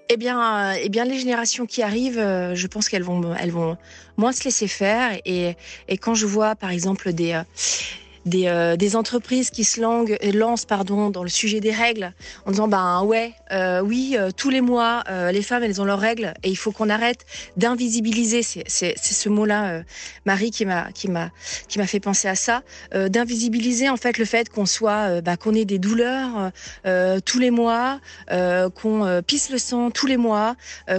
Eh 0.08 0.16
bien, 0.16 0.72
eh 0.74 0.88
bien, 0.88 1.04
les 1.04 1.18
générations 1.18 1.66
qui 1.66 1.82
arrivent, 1.82 2.22
je 2.54 2.66
pense 2.66 2.88
qu'elles 2.88 3.02
vont, 3.02 3.34
elles 3.34 3.50
vont 3.50 3.76
moins 4.16 4.32
se 4.32 4.44
laisser 4.44 4.68
faire. 4.68 5.20
Et, 5.24 5.56
quand 6.00 6.14
je 6.14 6.26
vois, 6.26 6.54
par 6.54 6.70
exemple, 6.70 7.12
des, 7.12 7.40
des, 8.26 8.46
euh, 8.46 8.76
des 8.76 8.96
entreprises 8.96 9.50
qui 9.50 9.64
se 9.64 9.80
languent- 9.80 10.18
lancent 10.32 10.64
pardon, 10.64 11.10
dans 11.10 11.22
le 11.22 11.28
sujet 11.28 11.60
des 11.60 11.72
règles 11.72 12.12
en 12.46 12.50
disant 12.50 12.68
ben 12.68 13.02
ouais, 13.02 13.34
euh, 13.52 13.80
oui, 13.80 14.16
euh, 14.18 14.30
tous 14.36 14.50
les 14.50 14.60
mois, 14.60 15.02
euh, 15.08 15.32
les 15.32 15.42
femmes 15.42 15.62
elles 15.62 15.80
ont 15.80 15.84
leurs 15.84 15.98
règles 15.98 16.34
et 16.42 16.50
il 16.50 16.56
faut 16.56 16.72
qu'on 16.72 16.88
arrête 16.88 17.26
d'invisibiliser. 17.56 18.42
C'est 18.42 18.94
ce 18.96 19.28
mot-là, 19.28 19.70
euh, 19.70 19.82
Marie, 20.24 20.50
qui 20.50 20.64
m'a 20.66 20.92
qui 20.92 21.08
m'a 21.08 21.30
qui 21.68 21.78
m'a 21.78 21.86
fait 21.86 22.00
penser 22.00 22.28
à 22.28 22.34
ça, 22.34 22.62
euh, 22.94 23.08
d'invisibiliser 23.08 23.88
en 23.88 23.96
fait 23.96 24.18
le 24.18 24.24
fait 24.24 24.48
qu'on 24.48 24.66
soit 24.66 25.08
euh, 25.08 25.20
bah, 25.20 25.36
qu'on 25.36 25.54
ait 25.54 25.64
des 25.64 25.78
douleurs 25.78 26.50
tous 27.24 27.38
les 27.38 27.50
mois, 27.50 28.00
qu'on 28.28 29.22
pisse 29.26 29.50
le 29.50 29.58
sang 29.58 29.90
tous 29.90 30.06
les 30.06 30.16
mois, 30.16 30.56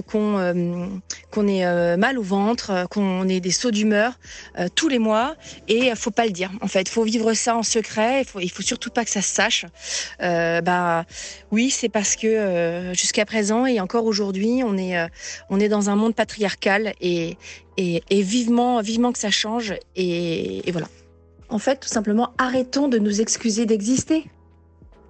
qu'on 0.08 1.02
qu'on 1.32 1.48
ait 1.48 1.98
mal 1.98 2.18
au 2.18 2.24
ventre, 2.24 2.88
qu'on 2.90 3.28
ait 3.28 3.40
des 3.40 3.52
sauts 3.52 3.72
d'humeur 3.72 4.14
tous 4.76 4.88
les 4.90 5.00
mois 5.00 5.36
et 5.68 5.94
faut 5.96 6.12
pas 6.12 6.26
le 6.26 6.32
dire. 6.32 6.52
En 6.62 6.68
fait, 6.68 6.90
faut 6.90 7.04
vivre 7.04 7.34
ça 7.34 7.56
en 7.56 7.64
secret. 7.64 8.22
Il 8.22 8.26
faut, 8.26 8.40
il 8.40 8.52
faut 8.52 8.62
surtout 8.62 8.90
pas 8.90 9.04
que 9.04 9.12
ça 9.12 9.22
se 9.22 9.34
sache. 9.34 9.66
Bah 10.20 11.06
oui, 11.52 11.70
c'est 11.70 11.90
parce 11.90 12.16
que 12.16 12.41
euh, 12.42 12.94
jusqu'à 12.94 13.26
présent 13.26 13.66
et 13.66 13.80
encore 13.80 14.06
aujourd'hui, 14.06 14.62
on 14.66 14.78
est 14.78 14.98
euh, 14.98 15.08
on 15.50 15.60
est 15.60 15.70
dans 15.70 15.90
un 15.90 15.96
monde 15.96 16.16
patriarcal 16.16 16.94
et 17.02 17.38
et, 17.78 18.02
vivement 18.22 18.82
vivement 18.82 19.12
que 19.12 19.18
ça 19.20 19.32
change 19.32 19.74
et, 19.96 20.68
et 20.68 20.72
voilà. 20.72 20.88
En 21.50 21.58
fait, 21.58 21.80
tout 21.80 21.90
simplement, 21.90 22.32
arrêtons 22.38 22.88
de 22.88 22.98
nous 22.98 23.22
excuser 23.22 23.66
d'exister. 23.66 24.26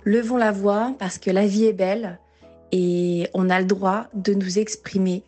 Levons 0.03 0.37
la 0.37 0.51
voix 0.51 0.95
parce 0.97 1.17
que 1.17 1.29
la 1.29 1.45
vie 1.45 1.65
est 1.65 1.73
belle 1.73 2.17
et 2.71 3.27
on 3.33 3.49
a 3.49 3.59
le 3.59 3.65
droit 3.65 4.07
de 4.13 4.33
nous 4.33 4.57
exprimer 4.57 5.23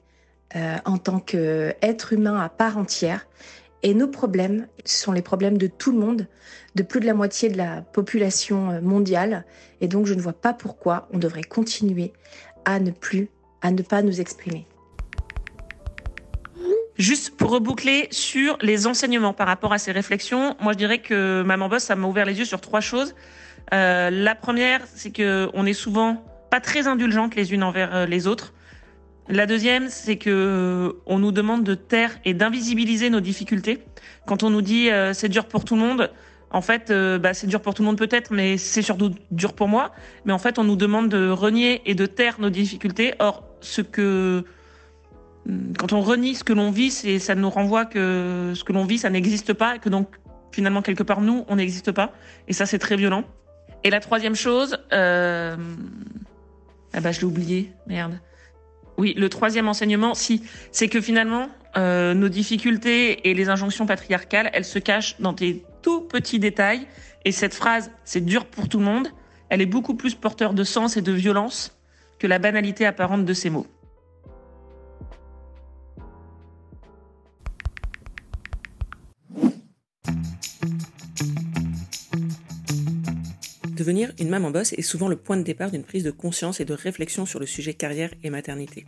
euh, 0.56 0.78
en 0.86 0.98
tant 0.98 1.20
qu'être 1.20 2.14
humain 2.14 2.40
à 2.40 2.50
part 2.50 2.78
entière. 2.78 3.28
Et 3.84 3.94
nos 3.94 4.08
problèmes, 4.08 4.68
sont 4.86 5.12
les 5.12 5.22
problèmes 5.22 5.58
de 5.58 5.68
tout 5.68 5.92
le 5.92 6.00
monde, 6.00 6.28
de 6.76 6.84
plus 6.84 7.02
de 7.02 7.06
la 7.06 7.14
moitié 7.14 7.50
de 7.50 7.58
la 7.58 7.82
population 7.82 8.72
euh, 8.72 8.82
mondiale. 8.82 9.46
Et 9.82 9.88
donc, 9.88 10.06
je 10.06 10.14
ne 10.14 10.22
vois 10.22 10.34
pas 10.34 10.54
pourquoi 10.54 11.10
on 11.12 11.20
devrait 11.20 11.44
continuer 11.44 12.14
à 12.64 12.80
ne 12.80 12.92
plus, 12.92 13.30
à 13.62 13.72
ne 13.72 13.82
pas 13.82 14.02
nous 14.02 14.22
exprimer. 14.22 14.66
Juste 16.98 17.36
pour 17.36 17.50
reboucler 17.50 18.08
sur 18.12 18.58
les 18.62 18.88
enseignements 18.88 19.34
par 19.34 19.48
rapport 19.48 19.74
à 19.74 19.80
ces 19.80 19.92
réflexions, 19.92 20.56
moi 20.62 20.74
je 20.74 20.78
dirais 20.78 21.00
que 21.00 21.42
Maman 21.42 21.68
Boss, 21.68 21.84
ça 21.84 21.96
m'a 21.96 22.08
ouvert 22.08 22.26
les 22.26 22.38
yeux 22.38 22.46
sur 22.46 22.62
trois 22.62 22.82
choses. 22.82 23.16
Euh, 23.74 24.12
la 24.12 24.36
première, 24.36 24.82
c'est 24.94 25.10
que 25.10 25.50
on 25.56 25.66
est 25.66 25.74
souvent 25.74 26.24
pas 26.52 26.60
très 26.60 26.86
indulgentes 26.88 27.36
les 27.36 27.52
unes 27.52 27.64
envers 27.64 27.96
euh, 27.96 28.06
les 28.06 28.28
autres. 28.28 28.54
La 29.30 29.46
deuxième, 29.46 29.90
c'est 29.90 30.18
que 30.18 30.30
euh, 30.30 31.02
on 31.06 31.20
nous 31.20 31.32
demande 31.32 31.64
de 31.64 31.76
taire 31.76 32.12
et 32.26 32.34
d'invisibiliser 32.34 33.10
nos 33.10 33.22
difficultés. 33.22 33.80
Quand 34.26 34.44
on 34.44 34.50
nous 34.50 34.62
dit 34.62 34.90
euh, 34.90 35.14
c'est 35.14 35.30
dur 35.30 35.46
pour 35.46 35.64
tout 35.64 35.76
le 35.76 35.82
monde, 35.82 36.12
en 36.52 36.62
fait, 36.62 36.92
euh, 36.92 37.18
bah, 37.20 37.34
c'est 37.34 37.48
dur 37.48 37.62
pour 37.62 37.74
tout 37.74 37.84
le 37.84 37.88
monde 37.88 37.98
peut-être, 37.98 38.32
mais 38.32 38.58
c'est 38.58 38.82
surtout 38.82 39.12
dur 39.32 39.54
pour 39.54 39.70
moi. 39.70 39.94
Mais 40.26 40.34
en 40.34 40.40
fait, 40.40 40.60
on 40.60 40.66
nous 40.66 40.76
demande 40.76 41.08
de 41.10 41.30
renier 41.30 41.82
et 41.86 41.96
de 41.96 42.06
taire 42.06 42.40
nos 42.40 42.50
difficultés. 42.50 43.14
Or, 43.20 43.44
ce 43.62 43.82
que 43.82 44.44
quand 45.78 45.92
on 45.94 46.02
renie 46.02 46.36
ce 46.36 46.44
que 46.44 46.54
l'on 46.54 46.72
vit, 46.72 46.92
c'est 46.92 47.20
ça 47.20 47.36
nous 47.36 47.50
renvoie 47.50 47.86
que 47.86 48.54
ce 48.56 48.64
que 48.64 48.74
l'on 48.74 48.86
vit, 48.86 48.98
ça 48.98 49.10
n'existe 49.10 49.54
pas, 49.54 49.76
et 49.76 49.80
que 49.80 49.90
donc 49.90 50.08
finalement 50.52 50.82
quelque 50.82 51.04
part 51.04 51.22
nous, 51.22 51.46
on 51.48 51.56
n'existe 51.56 51.92
pas. 51.92 52.14
Et 52.48 52.54
ça, 52.54 52.66
c'est 52.66 52.80
très 52.80 52.98
violent. 52.98 53.24
Et 53.86 53.90
la 53.90 54.00
troisième 54.00 54.36
chose, 54.36 54.78
euh... 54.94 55.58
ah 56.94 57.02
bah 57.02 57.12
je 57.12 57.20
l'ai 57.20 57.26
oublié, 57.26 57.72
merde. 57.88 58.20
Oui, 58.98 59.14
le 59.18 59.30
troisième 59.30 59.68
enseignement, 59.68 60.14
si, 60.14 60.44
c'est 60.72 60.88
que 60.88 61.02
finalement, 61.02 61.50
euh, 61.78 62.14
nos 62.14 62.30
difficultés 62.30 63.30
et 63.30 63.34
les 63.34 63.50
injonctions 63.50 63.86
patriarcales, 63.86 64.50
elles 64.54 64.66
se 64.66 64.80
cachent 64.80 65.20
dans 65.20 65.34
des 65.34 65.64
tout 65.82 66.02
petits 66.02 66.40
détails. 66.40 66.88
Et 67.26 67.32
cette 67.32 67.56
phrase, 67.56 67.92
c'est 68.04 68.24
dur 68.24 68.46
pour 68.46 68.70
tout 68.70 68.80
le 68.80 68.86
monde, 68.86 69.08
elle 69.50 69.62
est 69.62 69.68
beaucoup 69.68 69.96
plus 69.96 70.16
porteur 70.16 70.54
de 70.54 70.64
sens 70.64 70.98
et 70.98 71.02
de 71.02 71.12
violence 71.12 71.78
que 72.20 72.28
la 72.28 72.40
banalité 72.40 72.86
apparente 72.86 73.26
de 73.26 73.34
ces 73.34 73.50
mots. 73.50 73.68
Devenir 83.84 84.14
une 84.18 84.30
maman 84.30 84.50
boss 84.50 84.72
est 84.72 84.82
souvent 84.82 85.10
le 85.10 85.18
point 85.18 85.36
de 85.36 85.44
départ 85.44 85.70
d'une 85.70 85.84
prise 85.84 86.06
de 86.06 86.12
conscience 86.12 86.62
et 86.62 86.64
de 86.64 86.74
réflexion 86.74 87.26
sur 87.26 87.42
le 87.42 87.46
sujet 87.46 87.74
carrière 87.74 88.14
et 88.24 88.30
maternité. 88.30 88.86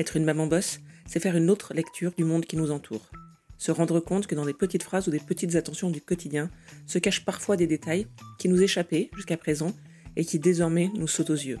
Être 0.00 0.16
une 0.16 0.24
maman 0.24 0.48
boss, 0.48 0.80
c'est 1.06 1.20
faire 1.20 1.36
une 1.36 1.50
autre 1.50 1.72
lecture 1.72 2.10
du 2.18 2.24
monde 2.24 2.44
qui 2.44 2.56
nous 2.56 2.72
entoure. 2.72 3.12
Se 3.58 3.70
rendre 3.70 4.00
compte 4.00 4.26
que 4.26 4.34
dans 4.34 4.44
des 4.44 4.52
petites 4.52 4.82
phrases 4.82 5.06
ou 5.06 5.12
des 5.12 5.20
petites 5.20 5.54
attentions 5.54 5.88
du 5.88 6.00
quotidien 6.00 6.50
se 6.84 6.98
cachent 6.98 7.24
parfois 7.24 7.56
des 7.56 7.68
détails 7.68 8.08
qui 8.40 8.48
nous 8.48 8.60
échappaient 8.60 9.08
jusqu'à 9.14 9.36
présent 9.36 9.72
et 10.16 10.24
qui 10.24 10.40
désormais 10.40 10.90
nous 10.96 11.06
sautent 11.06 11.30
aux 11.30 11.34
yeux. 11.34 11.60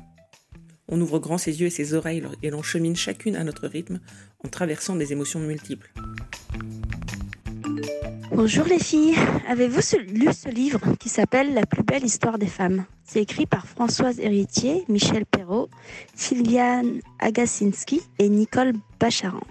On 0.88 1.00
ouvre 1.00 1.20
grand 1.20 1.38
ses 1.38 1.60
yeux 1.60 1.68
et 1.68 1.70
ses 1.70 1.94
oreilles 1.94 2.24
et 2.42 2.50
l'on 2.50 2.64
chemine 2.64 2.96
chacune 2.96 3.36
à 3.36 3.44
notre 3.44 3.68
rythme 3.68 4.00
en 4.44 4.48
traversant 4.48 4.96
des 4.96 5.12
émotions 5.12 5.38
multiples. 5.38 5.92
Bonjour 8.32 8.64
les 8.64 8.78
filles, 8.78 9.14
avez-vous 9.48 9.80
lu 10.08 10.28
ce 10.32 10.48
livre 10.48 10.80
qui 10.98 11.08
s'appelle 11.08 11.54
La 11.54 11.66
plus 11.66 11.82
belle 11.82 12.04
histoire 12.04 12.38
des 12.38 12.46
femmes? 12.46 12.84
C'est 13.04 13.20
écrit 13.20 13.46
par 13.46 13.66
Françoise 13.66 14.18
Héritier, 14.18 14.84
Michel 14.88 15.24
Perrault, 15.26 15.68
Sylviane 16.14 17.00
Agacinski 17.20 18.00
et 18.18 18.28
Nicole 18.28 18.72
Bacharan. 18.98 19.42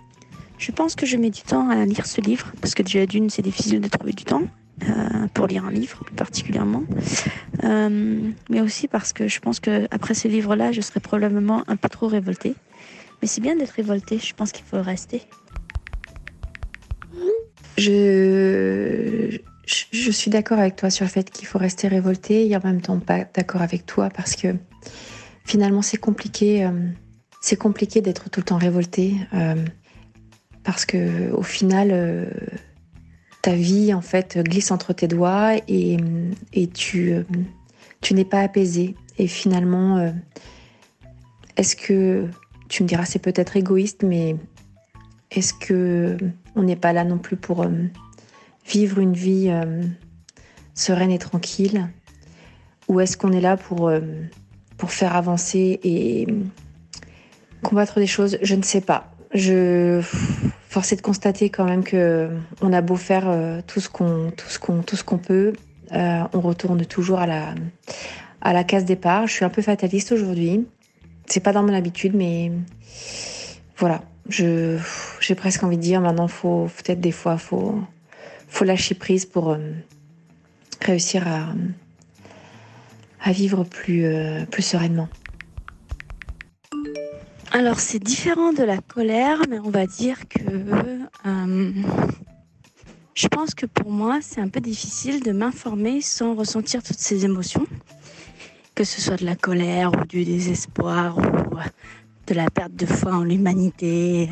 Je 0.57 0.71
pense 0.71 0.95
que 0.95 1.05
je 1.05 1.17
mets 1.17 1.29
du 1.29 1.41
temps 1.41 1.69
à 1.69 1.86
lire 1.86 2.05
ce 2.05 2.21
livre 2.21 2.51
parce 2.62 2.73
que 2.73 2.83
déjà 2.83 3.05
d'une 3.05 3.29
c'est 3.29 3.41
difficile 3.41 3.79
de 3.81 3.88
trouver 3.88 4.13
du 4.13 4.25
temps 4.25 4.43
euh, 4.83 5.27
pour 5.33 5.47
lire 5.47 5.65
un 5.65 5.71
livre 5.71 6.03
plus 6.03 6.15
particulièrement, 6.15 6.83
Euh, 7.63 8.31
mais 8.49 8.62
aussi 8.62 8.88
parce 8.88 9.13
que 9.13 9.27
je 9.27 9.39
pense 9.39 9.59
que 9.59 9.88
après 9.91 10.15
ce 10.15 10.27
livre-là 10.27 10.71
je 10.71 10.81
serais 10.81 10.99
probablement 10.99 11.63
un 11.67 11.75
peu 11.77 11.88
trop 11.88 12.07
révoltée. 12.07 12.55
Mais 13.21 13.27
c'est 13.27 13.39
bien 13.39 13.55
d'être 13.55 13.71
révoltée, 13.71 14.19
je 14.19 14.33
pense 14.33 14.51
qu'il 14.51 14.65
faut 14.65 14.81
rester. 14.81 15.21
Je, 17.77 19.39
suis 19.65 20.29
d'accord 20.29 20.59
avec 20.59 20.75
toi 20.75 20.89
sur 20.89 21.05
le 21.05 21.09
fait 21.09 21.29
qu'il 21.29 21.47
faut 21.47 21.57
rester 21.57 21.88
révolté 21.88 22.47
et 22.47 22.55
en 22.55 22.62
même 22.63 22.81
temps 22.81 22.99
pas 22.99 23.25
d'accord 23.33 23.62
avec 23.62 23.86
toi 23.86 24.09
parce 24.09 24.36
que 24.36 24.55
finalement 25.45 25.81
c'est 25.81 25.97
compliqué, 25.97 26.65
euh, 26.65 28.01
d'être 28.01 28.29
tout 28.29 28.39
le 28.39 28.45
temps 28.45 28.57
révolté 28.57 29.15
euh, 29.33 29.55
parce 30.63 30.86
que 30.86 31.31
au 31.31 31.41
final 31.41 31.89
euh, 31.91 32.25
ta 33.41 33.55
vie 33.55 33.93
en 33.93 34.01
fait 34.01 34.38
glisse 34.38 34.71
entre 34.71 34.93
tes 34.93 35.07
doigts 35.07 35.55
et, 35.67 35.97
et 36.53 36.67
tu, 36.67 37.15
tu 38.01 38.13
n'es 38.13 38.25
pas 38.25 38.39
apaisé. 38.39 38.95
Et 39.17 39.27
finalement 39.27 40.13
est-ce 41.57 41.75
que 41.75 42.27
tu 42.69 42.83
me 42.83 42.88
diras 42.88 43.05
c'est 43.05 43.19
peut-être 43.19 43.57
égoïste 43.57 44.03
mais 44.03 44.36
est-ce 45.35 45.53
que 45.53 46.17
on 46.55 46.63
n'est 46.63 46.75
pas 46.75 46.93
là 46.93 47.03
non 47.03 47.17
plus 47.17 47.37
pour 47.37 47.63
euh, 47.63 47.69
vivre 48.67 48.99
une 48.99 49.13
vie 49.13 49.49
euh, 49.49 49.83
sereine 50.73 51.11
et 51.11 51.19
tranquille? 51.19 51.89
Ou 52.87 52.99
est-ce 52.99 53.17
qu'on 53.17 53.31
est 53.31 53.41
là 53.41 53.57
pour, 53.57 53.87
euh, 53.87 54.01
faire 54.87 55.15
avancer 55.15 55.79
et 55.83 56.27
combattre 57.61 57.99
des 57.99 58.07
choses? 58.07 58.37
Je 58.41 58.55
ne 58.55 58.63
sais 58.63 58.81
pas. 58.81 59.11
Je 59.33 60.01
force 60.67 60.91
est 60.91 60.97
de 60.97 61.01
constater 61.01 61.49
quand 61.49 61.63
même 61.63 61.83
que 61.83 62.29
on 62.61 62.73
a 62.73 62.81
beau 62.81 62.97
faire 62.97 63.25
tout 63.65 63.79
ce 63.79 63.89
qu'on 63.89 65.17
peut, 65.17 65.53
on 65.91 66.41
retourne 66.41 66.85
toujours 66.85 67.19
à 67.19 67.27
la 67.27 67.55
à 68.41 68.51
la 68.51 68.63
case 68.63 68.85
départ. 68.85 69.25
Je 69.25 69.33
suis 69.33 69.45
un 69.45 69.49
peu 69.49 69.61
fataliste 69.61 70.11
aujourd'hui. 70.11 70.67
C'est 71.25 71.39
pas 71.39 71.53
dans 71.53 71.63
mon 71.63 71.73
habitude, 71.73 72.13
mais 72.13 72.51
voilà. 73.77 74.01
Je 74.29 74.79
j'ai 75.19 75.36
presque 75.36 75.63
envie 75.63 75.77
de 75.77 75.81
dire 75.81 76.01
maintenant 76.01 76.27
faut 76.27 76.69
peut-être 76.77 77.01
des 77.01 77.12
fois 77.12 77.38
faut 77.38 77.79
faut 78.47 78.63
lâcher 78.65 78.95
prise 78.95 79.25
pour 79.25 79.51
euh, 79.51 79.57
réussir 80.81 81.27
à 81.27 81.53
à 83.21 83.31
vivre 83.31 83.63
plus 83.63 84.05
euh, 84.05 84.45
plus 84.45 84.63
sereinement. 84.63 85.09
Alors 87.51 87.79
c'est 87.79 87.99
différent 87.99 88.51
de 88.53 88.63
la 88.63 88.77
colère, 88.79 89.41
mais 89.49 89.59
on 89.59 89.69
va 89.69 89.86
dire 89.86 90.27
que 90.27 90.41
euh, 91.27 91.71
je 93.13 93.27
pense 93.27 93.53
que 93.53 93.65
pour 93.65 93.91
moi 93.91 94.19
c'est 94.21 94.41
un 94.41 94.47
peu 94.47 94.59
difficile 94.59 95.21
de 95.21 95.31
m'informer 95.31 96.01
sans 96.01 96.33
ressentir 96.33 96.81
toutes 96.81 96.97
ces 96.97 97.25
émotions, 97.25 97.67
que 98.73 98.83
ce 98.83 99.01
soit 99.01 99.17
de 99.17 99.25
la 99.25 99.36
colère 99.36 99.91
ou 99.91 100.05
du 100.05 100.25
désespoir 100.25 101.17
ou 101.17 101.57
de 102.27 102.33
la 102.33 102.49
perte 102.49 102.75
de 102.75 102.86
foi 102.86 103.13
en 103.13 103.23
l'humanité, 103.23 104.29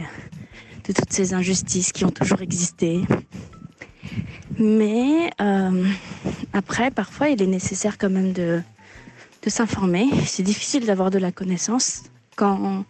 de 0.87 0.93
toutes 0.93 1.11
ces 1.11 1.33
injustices 1.33 1.91
qui 1.91 2.05
ont 2.05 2.11
toujours 2.11 2.41
existé. 2.41 3.01
Mais 4.57 5.31
euh, 5.41 5.85
après, 6.53 6.91
parfois, 6.91 7.29
il 7.29 7.41
est 7.41 7.47
nécessaire 7.47 7.97
quand 7.97 8.09
même 8.09 8.33
de, 8.33 8.61
de 9.43 9.49
s'informer. 9.49 10.07
C'est 10.25 10.43
difficile 10.43 10.85
d'avoir 10.85 11.11
de 11.11 11.19
la 11.19 11.31
connaissance 11.31 12.03
quand 12.35 12.85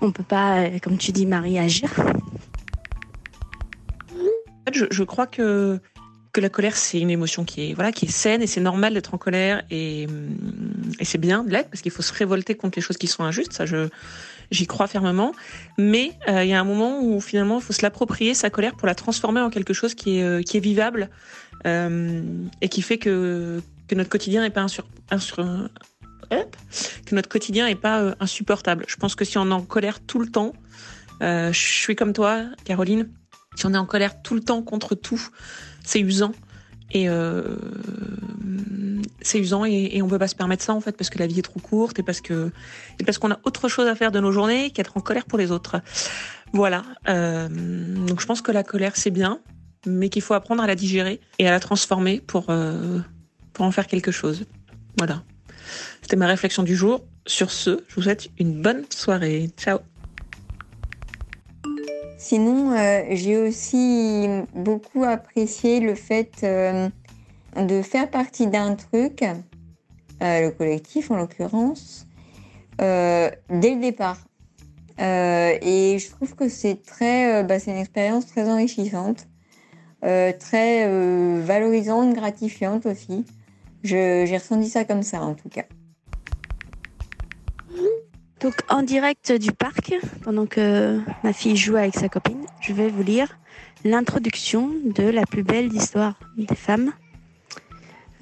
on 0.00 0.06
ne 0.06 0.12
peut 0.12 0.22
pas, 0.22 0.68
comme 0.80 0.98
tu 0.98 1.12
dis, 1.12 1.26
Marie, 1.26 1.58
agir. 1.58 1.90
Je, 4.72 4.86
je 4.90 5.02
crois 5.02 5.26
que 5.26 5.80
que 6.32 6.40
la 6.40 6.48
colère 6.48 6.76
c'est 6.76 6.98
une 6.98 7.10
émotion 7.10 7.44
qui 7.44 7.70
est 7.70 7.74
voilà 7.74 7.92
qui 7.92 8.06
est 8.06 8.10
saine 8.10 8.40
et 8.40 8.46
c'est 8.46 8.60
normal 8.60 8.94
d'être 8.94 9.12
en 9.12 9.18
colère 9.18 9.62
et, 9.70 10.06
et 10.98 11.04
c'est 11.04 11.18
bien 11.18 11.44
de 11.44 11.50
l'être 11.50 11.68
parce 11.68 11.82
qu'il 11.82 11.92
faut 11.92 12.02
se 12.02 12.12
révolter 12.12 12.54
contre 12.54 12.78
les 12.78 12.82
choses 12.82 12.96
qui 12.96 13.06
sont 13.06 13.22
injustes 13.22 13.52
ça 13.52 13.66
je 13.66 13.88
j'y 14.52 14.66
crois 14.66 14.86
fermement. 14.86 15.32
Mais 15.78 16.12
euh, 16.28 16.44
il 16.44 16.50
y 16.50 16.52
a 16.52 16.60
un 16.60 16.64
moment 16.64 17.00
où 17.02 17.20
finalement 17.20 17.58
il 17.58 17.62
faut 17.62 17.72
se 17.72 17.82
l'approprier 17.82 18.34
sa 18.34 18.50
colère 18.50 18.76
pour 18.76 18.86
la 18.86 18.94
transformer 18.94 19.40
en 19.40 19.50
quelque 19.50 19.72
chose 19.72 19.94
qui 19.94 20.18
est 20.18 20.22
euh, 20.22 20.42
qui 20.42 20.58
est 20.58 20.60
vivable 20.60 21.10
euh, 21.66 22.22
et 22.60 22.68
qui 22.68 22.82
fait 22.82 22.98
que 22.98 23.60
que 23.88 23.94
notre 23.94 24.10
quotidien 24.10 24.42
n'est 24.42 24.50
pas 24.50 24.62
insur, 24.62 24.86
insur 25.10 25.44
que 26.30 27.14
notre 27.14 27.28
quotidien 27.28 27.74
pas 27.74 28.14
insupportable. 28.18 28.86
Je 28.88 28.96
pense 28.96 29.14
que 29.14 29.24
si 29.24 29.36
on 29.36 29.50
est 29.50 29.52
en 29.52 29.62
colère 29.62 30.00
tout 30.00 30.18
le 30.18 30.28
temps 30.28 30.52
je 31.20 31.52
suis 31.52 31.94
comme 31.94 32.12
toi 32.12 32.44
Caroline. 32.64 33.08
Si 33.54 33.66
on 33.66 33.74
est 33.74 33.78
en 33.78 33.84
colère 33.84 34.22
tout 34.22 34.34
le 34.34 34.40
temps 34.40 34.62
contre 34.62 34.94
tout 34.94 35.28
c'est 35.84 36.00
usant. 36.00 36.32
Et 36.92 37.06
c'est 39.22 39.38
usant 39.38 39.64
et, 39.64 39.90
et 39.92 40.02
on 40.02 40.08
peut 40.08 40.18
pas 40.18 40.28
se 40.28 40.34
permettre 40.34 40.62
ça 40.62 40.74
en 40.74 40.80
fait 40.80 40.96
parce 40.96 41.10
que 41.10 41.18
la 41.18 41.26
vie 41.26 41.38
est 41.38 41.42
trop 41.42 41.60
courte 41.60 41.98
et 41.98 42.02
parce 42.02 42.20
que 42.20 42.50
parce 43.04 43.18
qu'on 43.18 43.30
a 43.30 43.38
autre 43.44 43.68
chose 43.68 43.86
à 43.86 43.94
faire 43.94 44.12
de 44.12 44.20
nos 44.20 44.32
journées 44.32 44.70
qu'être 44.70 44.96
en 44.96 45.00
colère 45.00 45.24
pour 45.24 45.38
les 45.38 45.50
autres. 45.50 45.80
Voilà. 46.52 46.84
Euh, 47.08 47.48
donc 47.48 48.20
je 48.20 48.26
pense 48.26 48.42
que 48.42 48.52
la 48.52 48.62
colère 48.62 48.96
c'est 48.96 49.10
bien, 49.10 49.40
mais 49.86 50.08
qu'il 50.08 50.22
faut 50.22 50.34
apprendre 50.34 50.62
à 50.62 50.66
la 50.66 50.74
digérer 50.74 51.20
et 51.38 51.48
à 51.48 51.50
la 51.50 51.60
transformer 51.60 52.20
pour 52.20 52.46
euh, 52.50 52.98
pour 53.52 53.64
en 53.64 53.70
faire 53.70 53.86
quelque 53.86 54.10
chose. 54.10 54.44
Voilà. 54.98 55.22
C'était 56.02 56.16
ma 56.16 56.26
réflexion 56.26 56.62
du 56.62 56.76
jour. 56.76 57.04
Sur 57.26 57.50
ce, 57.50 57.84
je 57.88 57.94
vous 57.94 58.02
souhaite 58.02 58.30
une 58.38 58.60
bonne 58.60 58.84
soirée. 58.90 59.50
Ciao. 59.56 59.78
Sinon, 62.18 62.72
euh, 62.72 63.02
j'ai 63.10 63.36
aussi 63.36 64.26
beaucoup 64.54 65.04
apprécié 65.04 65.80
le 65.80 65.94
fait 65.94 66.44
de 67.56 67.82
faire 67.82 68.10
partie 68.10 68.46
d'un 68.46 68.74
truc, 68.74 69.22
euh, 70.22 70.40
le 70.40 70.50
collectif 70.50 71.10
en 71.10 71.16
l'occurrence, 71.16 72.06
euh, 72.80 73.30
dès 73.50 73.74
le 73.74 73.80
départ. 73.80 74.18
Euh, 75.00 75.56
et 75.60 75.98
je 75.98 76.10
trouve 76.10 76.34
que 76.34 76.48
c'est 76.48 76.82
très, 76.82 77.42
bah, 77.44 77.58
c'est 77.58 77.72
une 77.72 77.78
expérience 77.78 78.26
très 78.26 78.48
enrichissante, 78.48 79.26
très 80.00 80.88
valorisante, 81.40 82.14
gratifiante 82.14 82.86
aussi. 82.86 83.24
J'ai 83.82 84.36
ressenti 84.36 84.68
ça 84.68 84.84
comme 84.84 85.02
ça 85.02 85.22
en 85.22 85.34
tout 85.34 85.48
cas. 85.48 85.64
Donc 88.40 88.54
en 88.68 88.82
direct 88.82 89.30
du 89.30 89.52
parc, 89.52 89.94
pendant 90.24 90.46
que 90.46 91.00
ma 91.22 91.32
fille 91.32 91.56
joue 91.56 91.76
avec 91.76 91.94
sa 91.94 92.08
copine, 92.08 92.44
je 92.60 92.72
vais 92.72 92.88
vous 92.88 93.04
lire 93.04 93.38
l'introduction 93.84 94.70
de 94.84 95.04
la 95.04 95.24
plus 95.26 95.44
belle 95.44 95.72
histoire 95.72 96.18
des 96.36 96.56
femmes. 96.56 96.92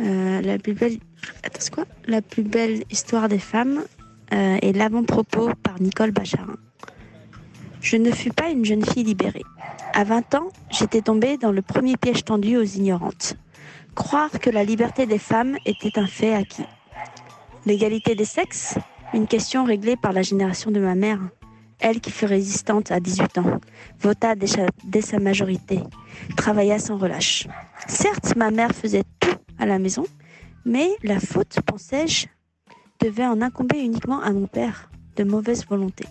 Euh, 0.01 0.41
la 0.41 0.59
plus 2.23 2.43
belle, 2.43 2.85
histoire 2.91 3.29
des 3.29 3.39
femmes 3.39 3.83
euh, 4.33 4.57
et 4.63 4.73
l'avant-propos 4.73 5.51
par 5.63 5.81
Nicole 5.81 6.11
Bacharin. 6.11 6.57
Je 7.83 7.97
ne 7.97 8.11
fus 8.11 8.31
pas 8.31 8.49
une 8.49 8.65
jeune 8.65 8.85
fille 8.85 9.05
libérée. 9.05 9.45
À 9.93 10.05
20 10.05 10.35
ans, 10.37 10.49
j'étais 10.71 11.03
tombée 11.03 11.37
dans 11.37 11.53
le 11.53 11.63
premier 11.63 11.97
piège 11.97 12.25
tendu 12.25 12.57
aux 12.57 12.65
ignorantes. 12.65 13.37
Croire 13.95 14.31
que 14.31 14.51
la 14.51 14.65
liberté 14.65 15.07
des 15.07 15.19
femmes 15.19 15.57
était 15.67 15.99
un 15.99 16.07
fait 16.07 16.35
acquis. 16.35 16.67
L'égalité 17.67 18.15
des 18.15 18.25
sexes? 18.25 18.79
Une 19.13 19.27
question 19.27 19.65
réglée 19.65 19.97
par 19.97 20.13
la 20.13 20.23
génération 20.23 20.71
de 20.71 20.81
ma 20.81 20.95
mère. 20.95 21.19
Elle 21.81 22.01
qui 22.01 22.11
fut 22.11 22.27
résistante 22.27 22.91
à 22.91 23.01
18 23.01 23.39
ans, 23.39 23.61
vota 24.01 24.35
dès 24.35 25.01
sa 25.01 25.19
majorité, 25.19 25.81
travailla 26.37 26.79
sans 26.79 26.99
relâche. 26.99 27.49
Certes, 27.89 28.37
ma 28.37 28.51
mère 28.51 28.73
faisait 28.73 29.05
tout 29.19 29.40
à 29.61 29.67
la 29.67 29.79
maison, 29.79 30.05
mais 30.65 30.91
la 31.05 31.21
faute, 31.21 31.61
pensais-je, 31.65 32.27
devait 33.01 33.27
en 33.27 33.41
incomber 33.41 33.79
uniquement 33.79 34.21
à 34.21 34.33
mon 34.33 34.47
père, 34.47 34.91
de 35.17 35.25
mauvaise 35.25 35.65
volonté. 35.67 36.05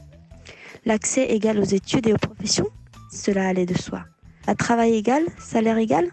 L'accès 0.86 1.26
égal 1.26 1.60
aux 1.60 1.64
études 1.64 2.08
et 2.08 2.14
aux 2.14 2.18
professions, 2.18 2.68
cela 3.12 3.48
allait 3.48 3.66
de 3.66 3.78
soi. 3.78 4.06
À 4.48 4.56
travail 4.56 4.94
égal, 4.96 5.24
salaire 5.38 5.78
égal, 5.78 6.10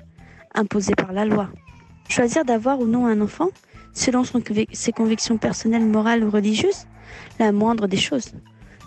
imposé 0.55 0.95
par 0.95 1.13
la 1.13 1.25
loi. 1.25 1.49
Choisir 2.09 2.45
d'avoir 2.45 2.81
ou 2.81 2.87
non 2.87 3.07
un 3.07 3.21
enfant, 3.21 3.49
selon 3.93 4.23
ses 4.73 4.93
convictions 4.93 5.39
personnelles, 5.39 5.87
morales 5.87 6.25
ou 6.25 6.31
religieuses, 6.31 6.87
la 7.39 7.53
moindre 7.53 7.87
des 7.87 7.97
choses. 7.97 8.33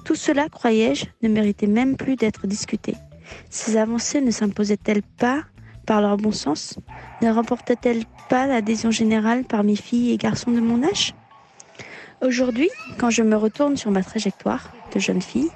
Tout 0.05 0.15
cela, 0.15 0.49
croyais-je, 0.49 1.05
ne 1.21 1.29
méritait 1.29 1.67
même 1.67 1.97
plus 1.97 2.15
d'être 2.15 2.47
discuté. 2.47 2.95
Ces 3.49 3.77
avancées 3.77 4.21
ne 4.21 4.31
s'imposaient-elles 4.31 5.03
pas 5.03 5.43
par 5.89 6.01
leur 6.01 6.17
bon 6.17 6.31
sens 6.31 6.75
Ne 7.23 7.31
remportaient-elles 7.31 8.05
pas 8.29 8.45
l'adhésion 8.45 8.91
générale 8.91 9.43
parmi 9.43 9.75
filles 9.75 10.11
et 10.11 10.17
garçons 10.17 10.51
de 10.51 10.59
mon 10.59 10.83
âge? 10.83 11.15
Aujourd'hui, 12.21 12.69
quand 12.99 13.09
je 13.09 13.23
me 13.23 13.35
retourne 13.35 13.75
sur 13.75 13.89
ma 13.89 14.03
trajectoire 14.03 14.69
de 14.93 14.99
jeune 14.99 15.23
fille, 15.23 15.49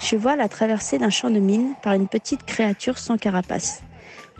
je 0.00 0.16
vois 0.16 0.34
la 0.34 0.48
traversée 0.48 0.98
d'un 0.98 1.10
champ 1.10 1.30
de 1.30 1.38
mine 1.38 1.76
par 1.80 1.92
une 1.92 2.08
petite 2.08 2.42
créature 2.44 2.98
sans 2.98 3.18
carapace. 3.18 3.82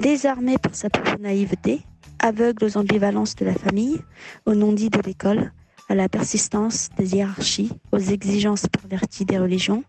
Désarmée 0.01 0.59
par 0.59 0.75
sa 0.75 0.91
propre 0.91 1.21
naïveté, 1.21 1.83
aveugle 2.19 2.65
aux 2.65 2.77
ambivalences 2.77 3.37
de 3.37 3.45
la 3.45 3.55
famille, 3.55 4.01
au 4.45 4.57
non-dit 4.57 4.91
de 4.91 5.01
l'école, 5.03 5.53
à 5.89 5.95
la 5.95 6.09
persistance 6.09 6.89
des 6.99 7.15
hiérarchies, 7.15 7.71
aux 7.93 7.99
exigences 7.99 8.67
perverties 8.67 9.25
des 9.25 9.39
religions, 9.39 9.85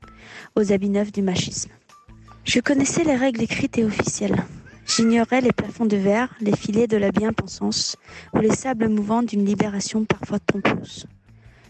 aux 0.56 0.72
habits 0.72 0.92
neufs 0.92 1.12
du 1.12 1.24
machisme. 1.24 1.72
Je 2.44 2.60
connaissais 2.60 3.04
les 3.04 3.16
règles 3.16 3.42
écrites 3.42 3.80
et 3.80 3.84
officielles. 3.84 4.46
J'ignorais 4.90 5.42
les 5.42 5.52
plafonds 5.52 5.86
de 5.86 5.96
verre, 5.96 6.34
les 6.42 6.56
filets 6.56 6.88
de 6.88 6.98
la 6.98 7.12
bien-pensance 7.12 7.96
ou 8.34 8.40
les 8.40 8.56
sables 8.56 8.90
mouvants 8.90 9.22
d'une 9.22 9.46
libération 9.46 10.04
parfois 10.04 10.40
trompeuse. 10.40 11.06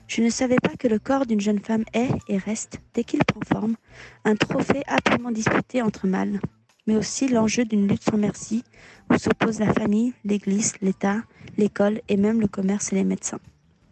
Je 0.08 0.22
ne 0.22 0.30
savais 0.30 0.56
pas 0.56 0.78
que 0.80 0.88
le 0.88 1.00
corps 1.00 1.26
d'une 1.26 1.42
jeune 1.42 1.60
femme 1.60 1.84
est 1.94 2.10
et 2.30 2.38
reste, 2.38 2.80
dès 2.94 3.04
qu'il 3.04 3.20
prend 3.26 3.42
forme, 3.42 3.76
un 4.24 4.36
trophée 4.36 4.84
âprement 4.88 5.32
disputé 5.32 5.82
entre 5.82 6.08
mâles, 6.08 6.40
mais 6.88 6.96
aussi 6.96 7.28
l'enjeu 7.28 7.66
d'une 7.66 7.90
lutte 7.90 8.04
sans 8.04 8.18
merci 8.18 8.64
où 9.12 9.18
s'opposent 9.18 9.60
la 9.60 9.74
famille, 9.74 10.14
l'église, 10.24 10.76
l'État, 10.82 11.18
l'école 11.58 12.00
et 12.08 12.16
même 12.16 12.40
le 12.40 12.48
commerce 12.48 12.94
et 12.94 12.96
les 12.96 13.04
médecins. 13.04 13.42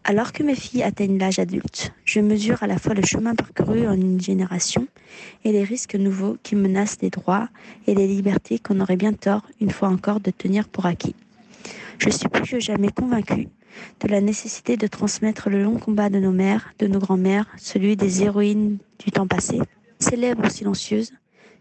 Alors 0.09 0.31
que 0.31 0.41
mes 0.41 0.55
filles 0.55 0.83
atteignent 0.83 1.17
l'âge 1.17 1.37
adulte, 1.37 1.91
je 2.05 2.21
mesure 2.21 2.63
à 2.63 2.67
la 2.67 2.77
fois 2.77 2.93
le 2.93 3.05
chemin 3.05 3.35
parcouru 3.35 3.85
en 3.89 3.91
une 3.91 4.21
génération 4.21 4.87
et 5.43 5.51
les 5.51 5.65
risques 5.65 5.95
nouveaux 5.95 6.37
qui 6.43 6.55
menacent 6.55 6.99
les 7.01 7.09
droits 7.09 7.49
et 7.87 7.93
les 7.93 8.07
libertés 8.07 8.57
qu'on 8.57 8.79
aurait 8.79 8.95
bien 8.95 9.11
tort, 9.11 9.41
une 9.59 9.69
fois 9.69 9.89
encore, 9.89 10.21
de 10.21 10.31
tenir 10.31 10.69
pour 10.69 10.85
acquis. 10.85 11.13
Je 11.97 12.09
suis 12.09 12.29
plus 12.29 12.49
que 12.49 12.59
jamais 12.61 12.87
convaincue 12.87 13.49
de 13.99 14.07
la 14.07 14.21
nécessité 14.21 14.77
de 14.77 14.87
transmettre 14.87 15.49
le 15.49 15.61
long 15.61 15.77
combat 15.77 16.09
de 16.09 16.19
nos 16.19 16.31
mères, 16.31 16.73
de 16.79 16.87
nos 16.87 16.99
grands-mères, 16.99 17.47
celui 17.57 17.97
des 17.97 18.23
héroïnes 18.23 18.77
du 19.03 19.11
temps 19.11 19.27
passé, 19.27 19.59
célèbres 19.99 20.45
ou 20.45 20.49
silencieuses, 20.49 21.11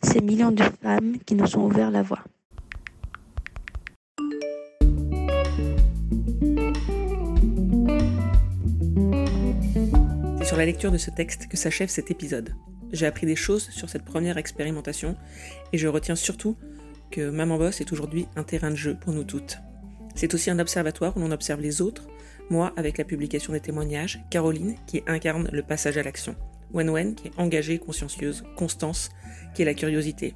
ces 0.05 0.21
millions 0.21 0.53
de 0.53 0.63
femmes 0.85 1.17
qui 1.27 1.35
nous 1.35 1.57
ont 1.57 1.67
ouvert 1.67 1.91
la 1.91 2.03
voie. 2.03 2.23
Sur 10.57 10.61
la 10.63 10.73
lecture 10.73 10.91
de 10.91 10.97
ce 10.97 11.11
texte 11.11 11.49
que 11.49 11.57
s'achève 11.59 11.91
cet 11.91 12.11
épisode. 12.11 12.55
J'ai 12.91 13.05
appris 13.05 13.27
des 13.27 13.37
choses 13.37 13.69
sur 13.69 13.91
cette 13.91 14.07
première 14.07 14.39
expérimentation 14.39 15.15
et 15.75 15.77
je 15.77 15.87
retiens 15.87 16.17
surtout 16.17 16.57
que 17.11 17.29
Maman 17.29 17.59
Boss 17.59 17.83
est 17.83 17.93
aujourd'hui 17.93 18.27
un 18.37 18.43
terrain 18.43 18.71
de 18.71 18.75
jeu 18.75 18.97
pour 18.99 19.13
nous 19.13 19.25
toutes. 19.25 19.59
C'est 20.15 20.33
aussi 20.33 20.49
un 20.49 20.59
observatoire 20.59 21.15
où 21.15 21.21
l'on 21.21 21.31
observe 21.31 21.61
les 21.61 21.83
autres, 21.83 22.09
moi 22.49 22.73
avec 22.79 22.97
la 22.97 23.05
publication 23.05 23.53
des 23.53 23.61
témoignages, 23.61 24.25
Caroline 24.31 24.77
qui 24.87 25.03
incarne 25.07 25.51
le 25.53 25.63
passage 25.63 25.99
à 25.99 26.03
l'action, 26.03 26.37
Wen 26.73 26.89
Wen 26.89 27.15
qui 27.15 27.29
est 27.29 27.39
engagée, 27.39 27.79
consciencieuse, 27.79 28.43
Constance 28.57 29.11
qui 29.55 29.61
est 29.61 29.67
la 29.67 29.75
curiosité. 29.75 30.35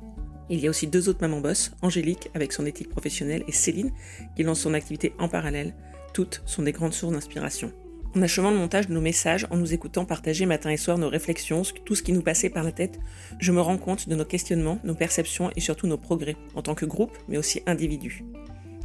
Il 0.50 0.60
y 0.60 0.66
a 0.66 0.70
aussi 0.70 0.86
deux 0.86 1.08
autres 1.08 1.22
mamans 1.22 1.40
boss, 1.40 1.70
Angélique 1.80 2.28
avec 2.34 2.52
son 2.52 2.66
éthique 2.66 2.90
professionnelle 2.90 3.44
et 3.48 3.52
Céline 3.52 3.92
qui 4.36 4.42
lance 4.42 4.60
son 4.60 4.74
activité 4.74 5.14
en 5.18 5.28
parallèle. 5.28 5.74
Toutes 6.12 6.42
sont 6.44 6.62
des 6.62 6.72
grandes 6.72 6.92
sources 6.92 7.14
d'inspiration. 7.14 7.72
En 8.16 8.22
achevant 8.22 8.50
le 8.50 8.56
montage 8.56 8.88
de 8.88 8.92
nos 8.92 9.00
messages, 9.00 9.46
en 9.50 9.56
nous 9.56 9.72
écoutant 9.72 10.04
partager 10.04 10.44
matin 10.44 10.70
et 10.70 10.76
soir 10.76 10.98
nos 10.98 11.08
réflexions, 11.08 11.62
tout 11.84 11.94
ce 11.94 12.02
qui 12.02 12.12
nous 12.12 12.22
passait 12.22 12.50
par 12.50 12.64
la 12.64 12.72
tête, 12.72 12.98
je 13.38 13.52
me 13.52 13.60
rends 13.60 13.78
compte 13.78 14.08
de 14.08 14.16
nos 14.16 14.24
questionnements, 14.24 14.80
nos 14.82 14.96
perceptions 14.96 15.52
et 15.54 15.60
surtout 15.60 15.86
nos 15.86 15.96
progrès, 15.96 16.36
en 16.56 16.62
tant 16.62 16.74
que 16.74 16.86
groupe, 16.86 17.16
mais 17.28 17.38
aussi 17.38 17.62
individus. 17.66 18.24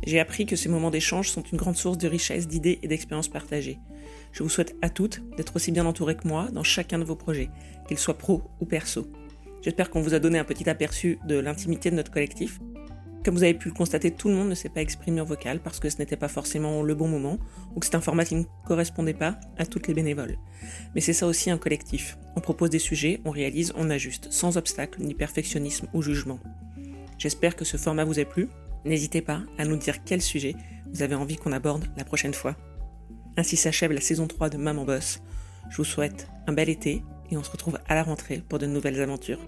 J'ai 0.06 0.20
appris 0.20 0.46
que 0.46 0.56
ces 0.56 0.70
moments 0.70 0.92
d'échange 0.92 1.30
sont 1.30 1.42
une 1.42 1.58
grande 1.58 1.76
source 1.76 1.98
de 1.98 2.08
richesse, 2.08 2.48
d'idées 2.48 2.78
et 2.84 2.88
d'expériences 2.88 3.28
partagées. 3.28 3.80
Je 4.32 4.44
vous 4.44 4.50
souhaite 4.50 4.76
à 4.84 4.90
toutes 4.90 5.24
d'être 5.38 5.56
aussi 5.56 5.72
bien 5.72 5.88
entourées 5.88 6.18
que 6.18 6.28
moi 6.28 6.50
dans 6.52 6.64
chacun 6.64 7.00
de 7.00 7.04
vos 7.04 7.16
projets, 7.16 7.50
qu'ils 7.88 7.98
soient 7.98 8.18
pro 8.18 8.44
ou 8.60 8.66
perso. 8.66 9.08
J'espère 9.64 9.90
qu'on 9.90 10.02
vous 10.02 10.14
a 10.14 10.20
donné 10.20 10.38
un 10.38 10.44
petit 10.44 10.70
aperçu 10.70 11.18
de 11.26 11.40
l'intimité 11.40 11.90
de 11.90 11.96
notre 11.96 12.12
collectif. 12.12 12.60
Comme 13.26 13.34
vous 13.34 13.44
avez 13.44 13.56
pu 13.56 13.70
le 13.70 13.74
constater, 13.74 14.12
tout 14.12 14.30
le 14.30 14.36
monde 14.36 14.50
ne 14.50 14.54
s'est 14.54 14.70
pas 14.70 14.82
exprimé 14.82 15.20
en 15.20 15.26
vocal 15.26 15.60
parce 15.60 15.80
que 15.80 15.90
ce 15.90 15.98
n'était 15.98 16.16
pas 16.16 16.28
forcément 16.28 16.84
le 16.84 16.94
bon 16.94 17.08
moment 17.08 17.40
ou 17.74 17.80
que 17.80 17.88
c'est 17.88 17.96
un 17.96 18.02
format 18.02 18.24
qui 18.24 18.36
ne 18.36 18.44
correspondait 18.68 19.16
pas 19.16 19.40
à 19.58 19.66
toutes 19.66 19.88
les 19.88 19.96
bénévoles. 19.96 20.38
Mais 20.94 21.02
c'est 21.02 21.12
ça 21.12 21.26
aussi 21.26 21.50
un 21.50 21.58
collectif. 21.58 22.20
On 22.36 22.40
propose 22.40 22.70
des 22.70 22.78
sujets, 22.78 23.22
on 23.26 23.32
réalise, 23.32 23.74
on 23.76 23.90
ajuste, 23.90 24.28
sans 24.32 24.58
obstacle, 24.58 25.02
ni 25.02 25.16
perfectionnisme 25.16 25.88
ou 25.96 26.04
jugement. 26.04 26.40
J'espère 27.18 27.56
que 27.56 27.66
ce 27.66 27.78
format 27.78 28.06
vous 28.06 28.20
a 28.20 28.26
plu. 28.26 28.48
N'hésitez 28.86 29.22
pas 29.22 29.42
à 29.58 29.66
nous 29.66 29.78
dire 29.78 30.04
quel 30.04 30.22
sujet 30.22 30.54
vous 30.94 31.02
avez 31.02 31.16
envie 31.16 31.38
qu'on 31.38 31.52
aborde 31.52 31.86
la 31.98 32.06
prochaine 32.06 32.36
fois. 32.36 32.56
Ainsi 33.38 33.58
s'achève 33.58 33.92
la 33.92 34.02
saison 34.02 34.28
3 34.28 34.52
de 34.52 34.58
Maman 34.58 34.86
Boss. 34.86 35.20
Je 35.72 35.78
vous 35.78 35.84
souhaite 35.84 36.28
un 36.46 36.54
bel 36.54 36.70
été 36.70 37.02
et 37.32 37.38
on 37.38 37.44
se 37.44 37.50
retrouve 37.50 37.80
à 37.88 37.96
la 37.96 38.04
rentrée 38.04 38.44
pour 38.48 38.60
de 38.60 38.68
nouvelles 38.68 39.02
aventures. 39.02 39.40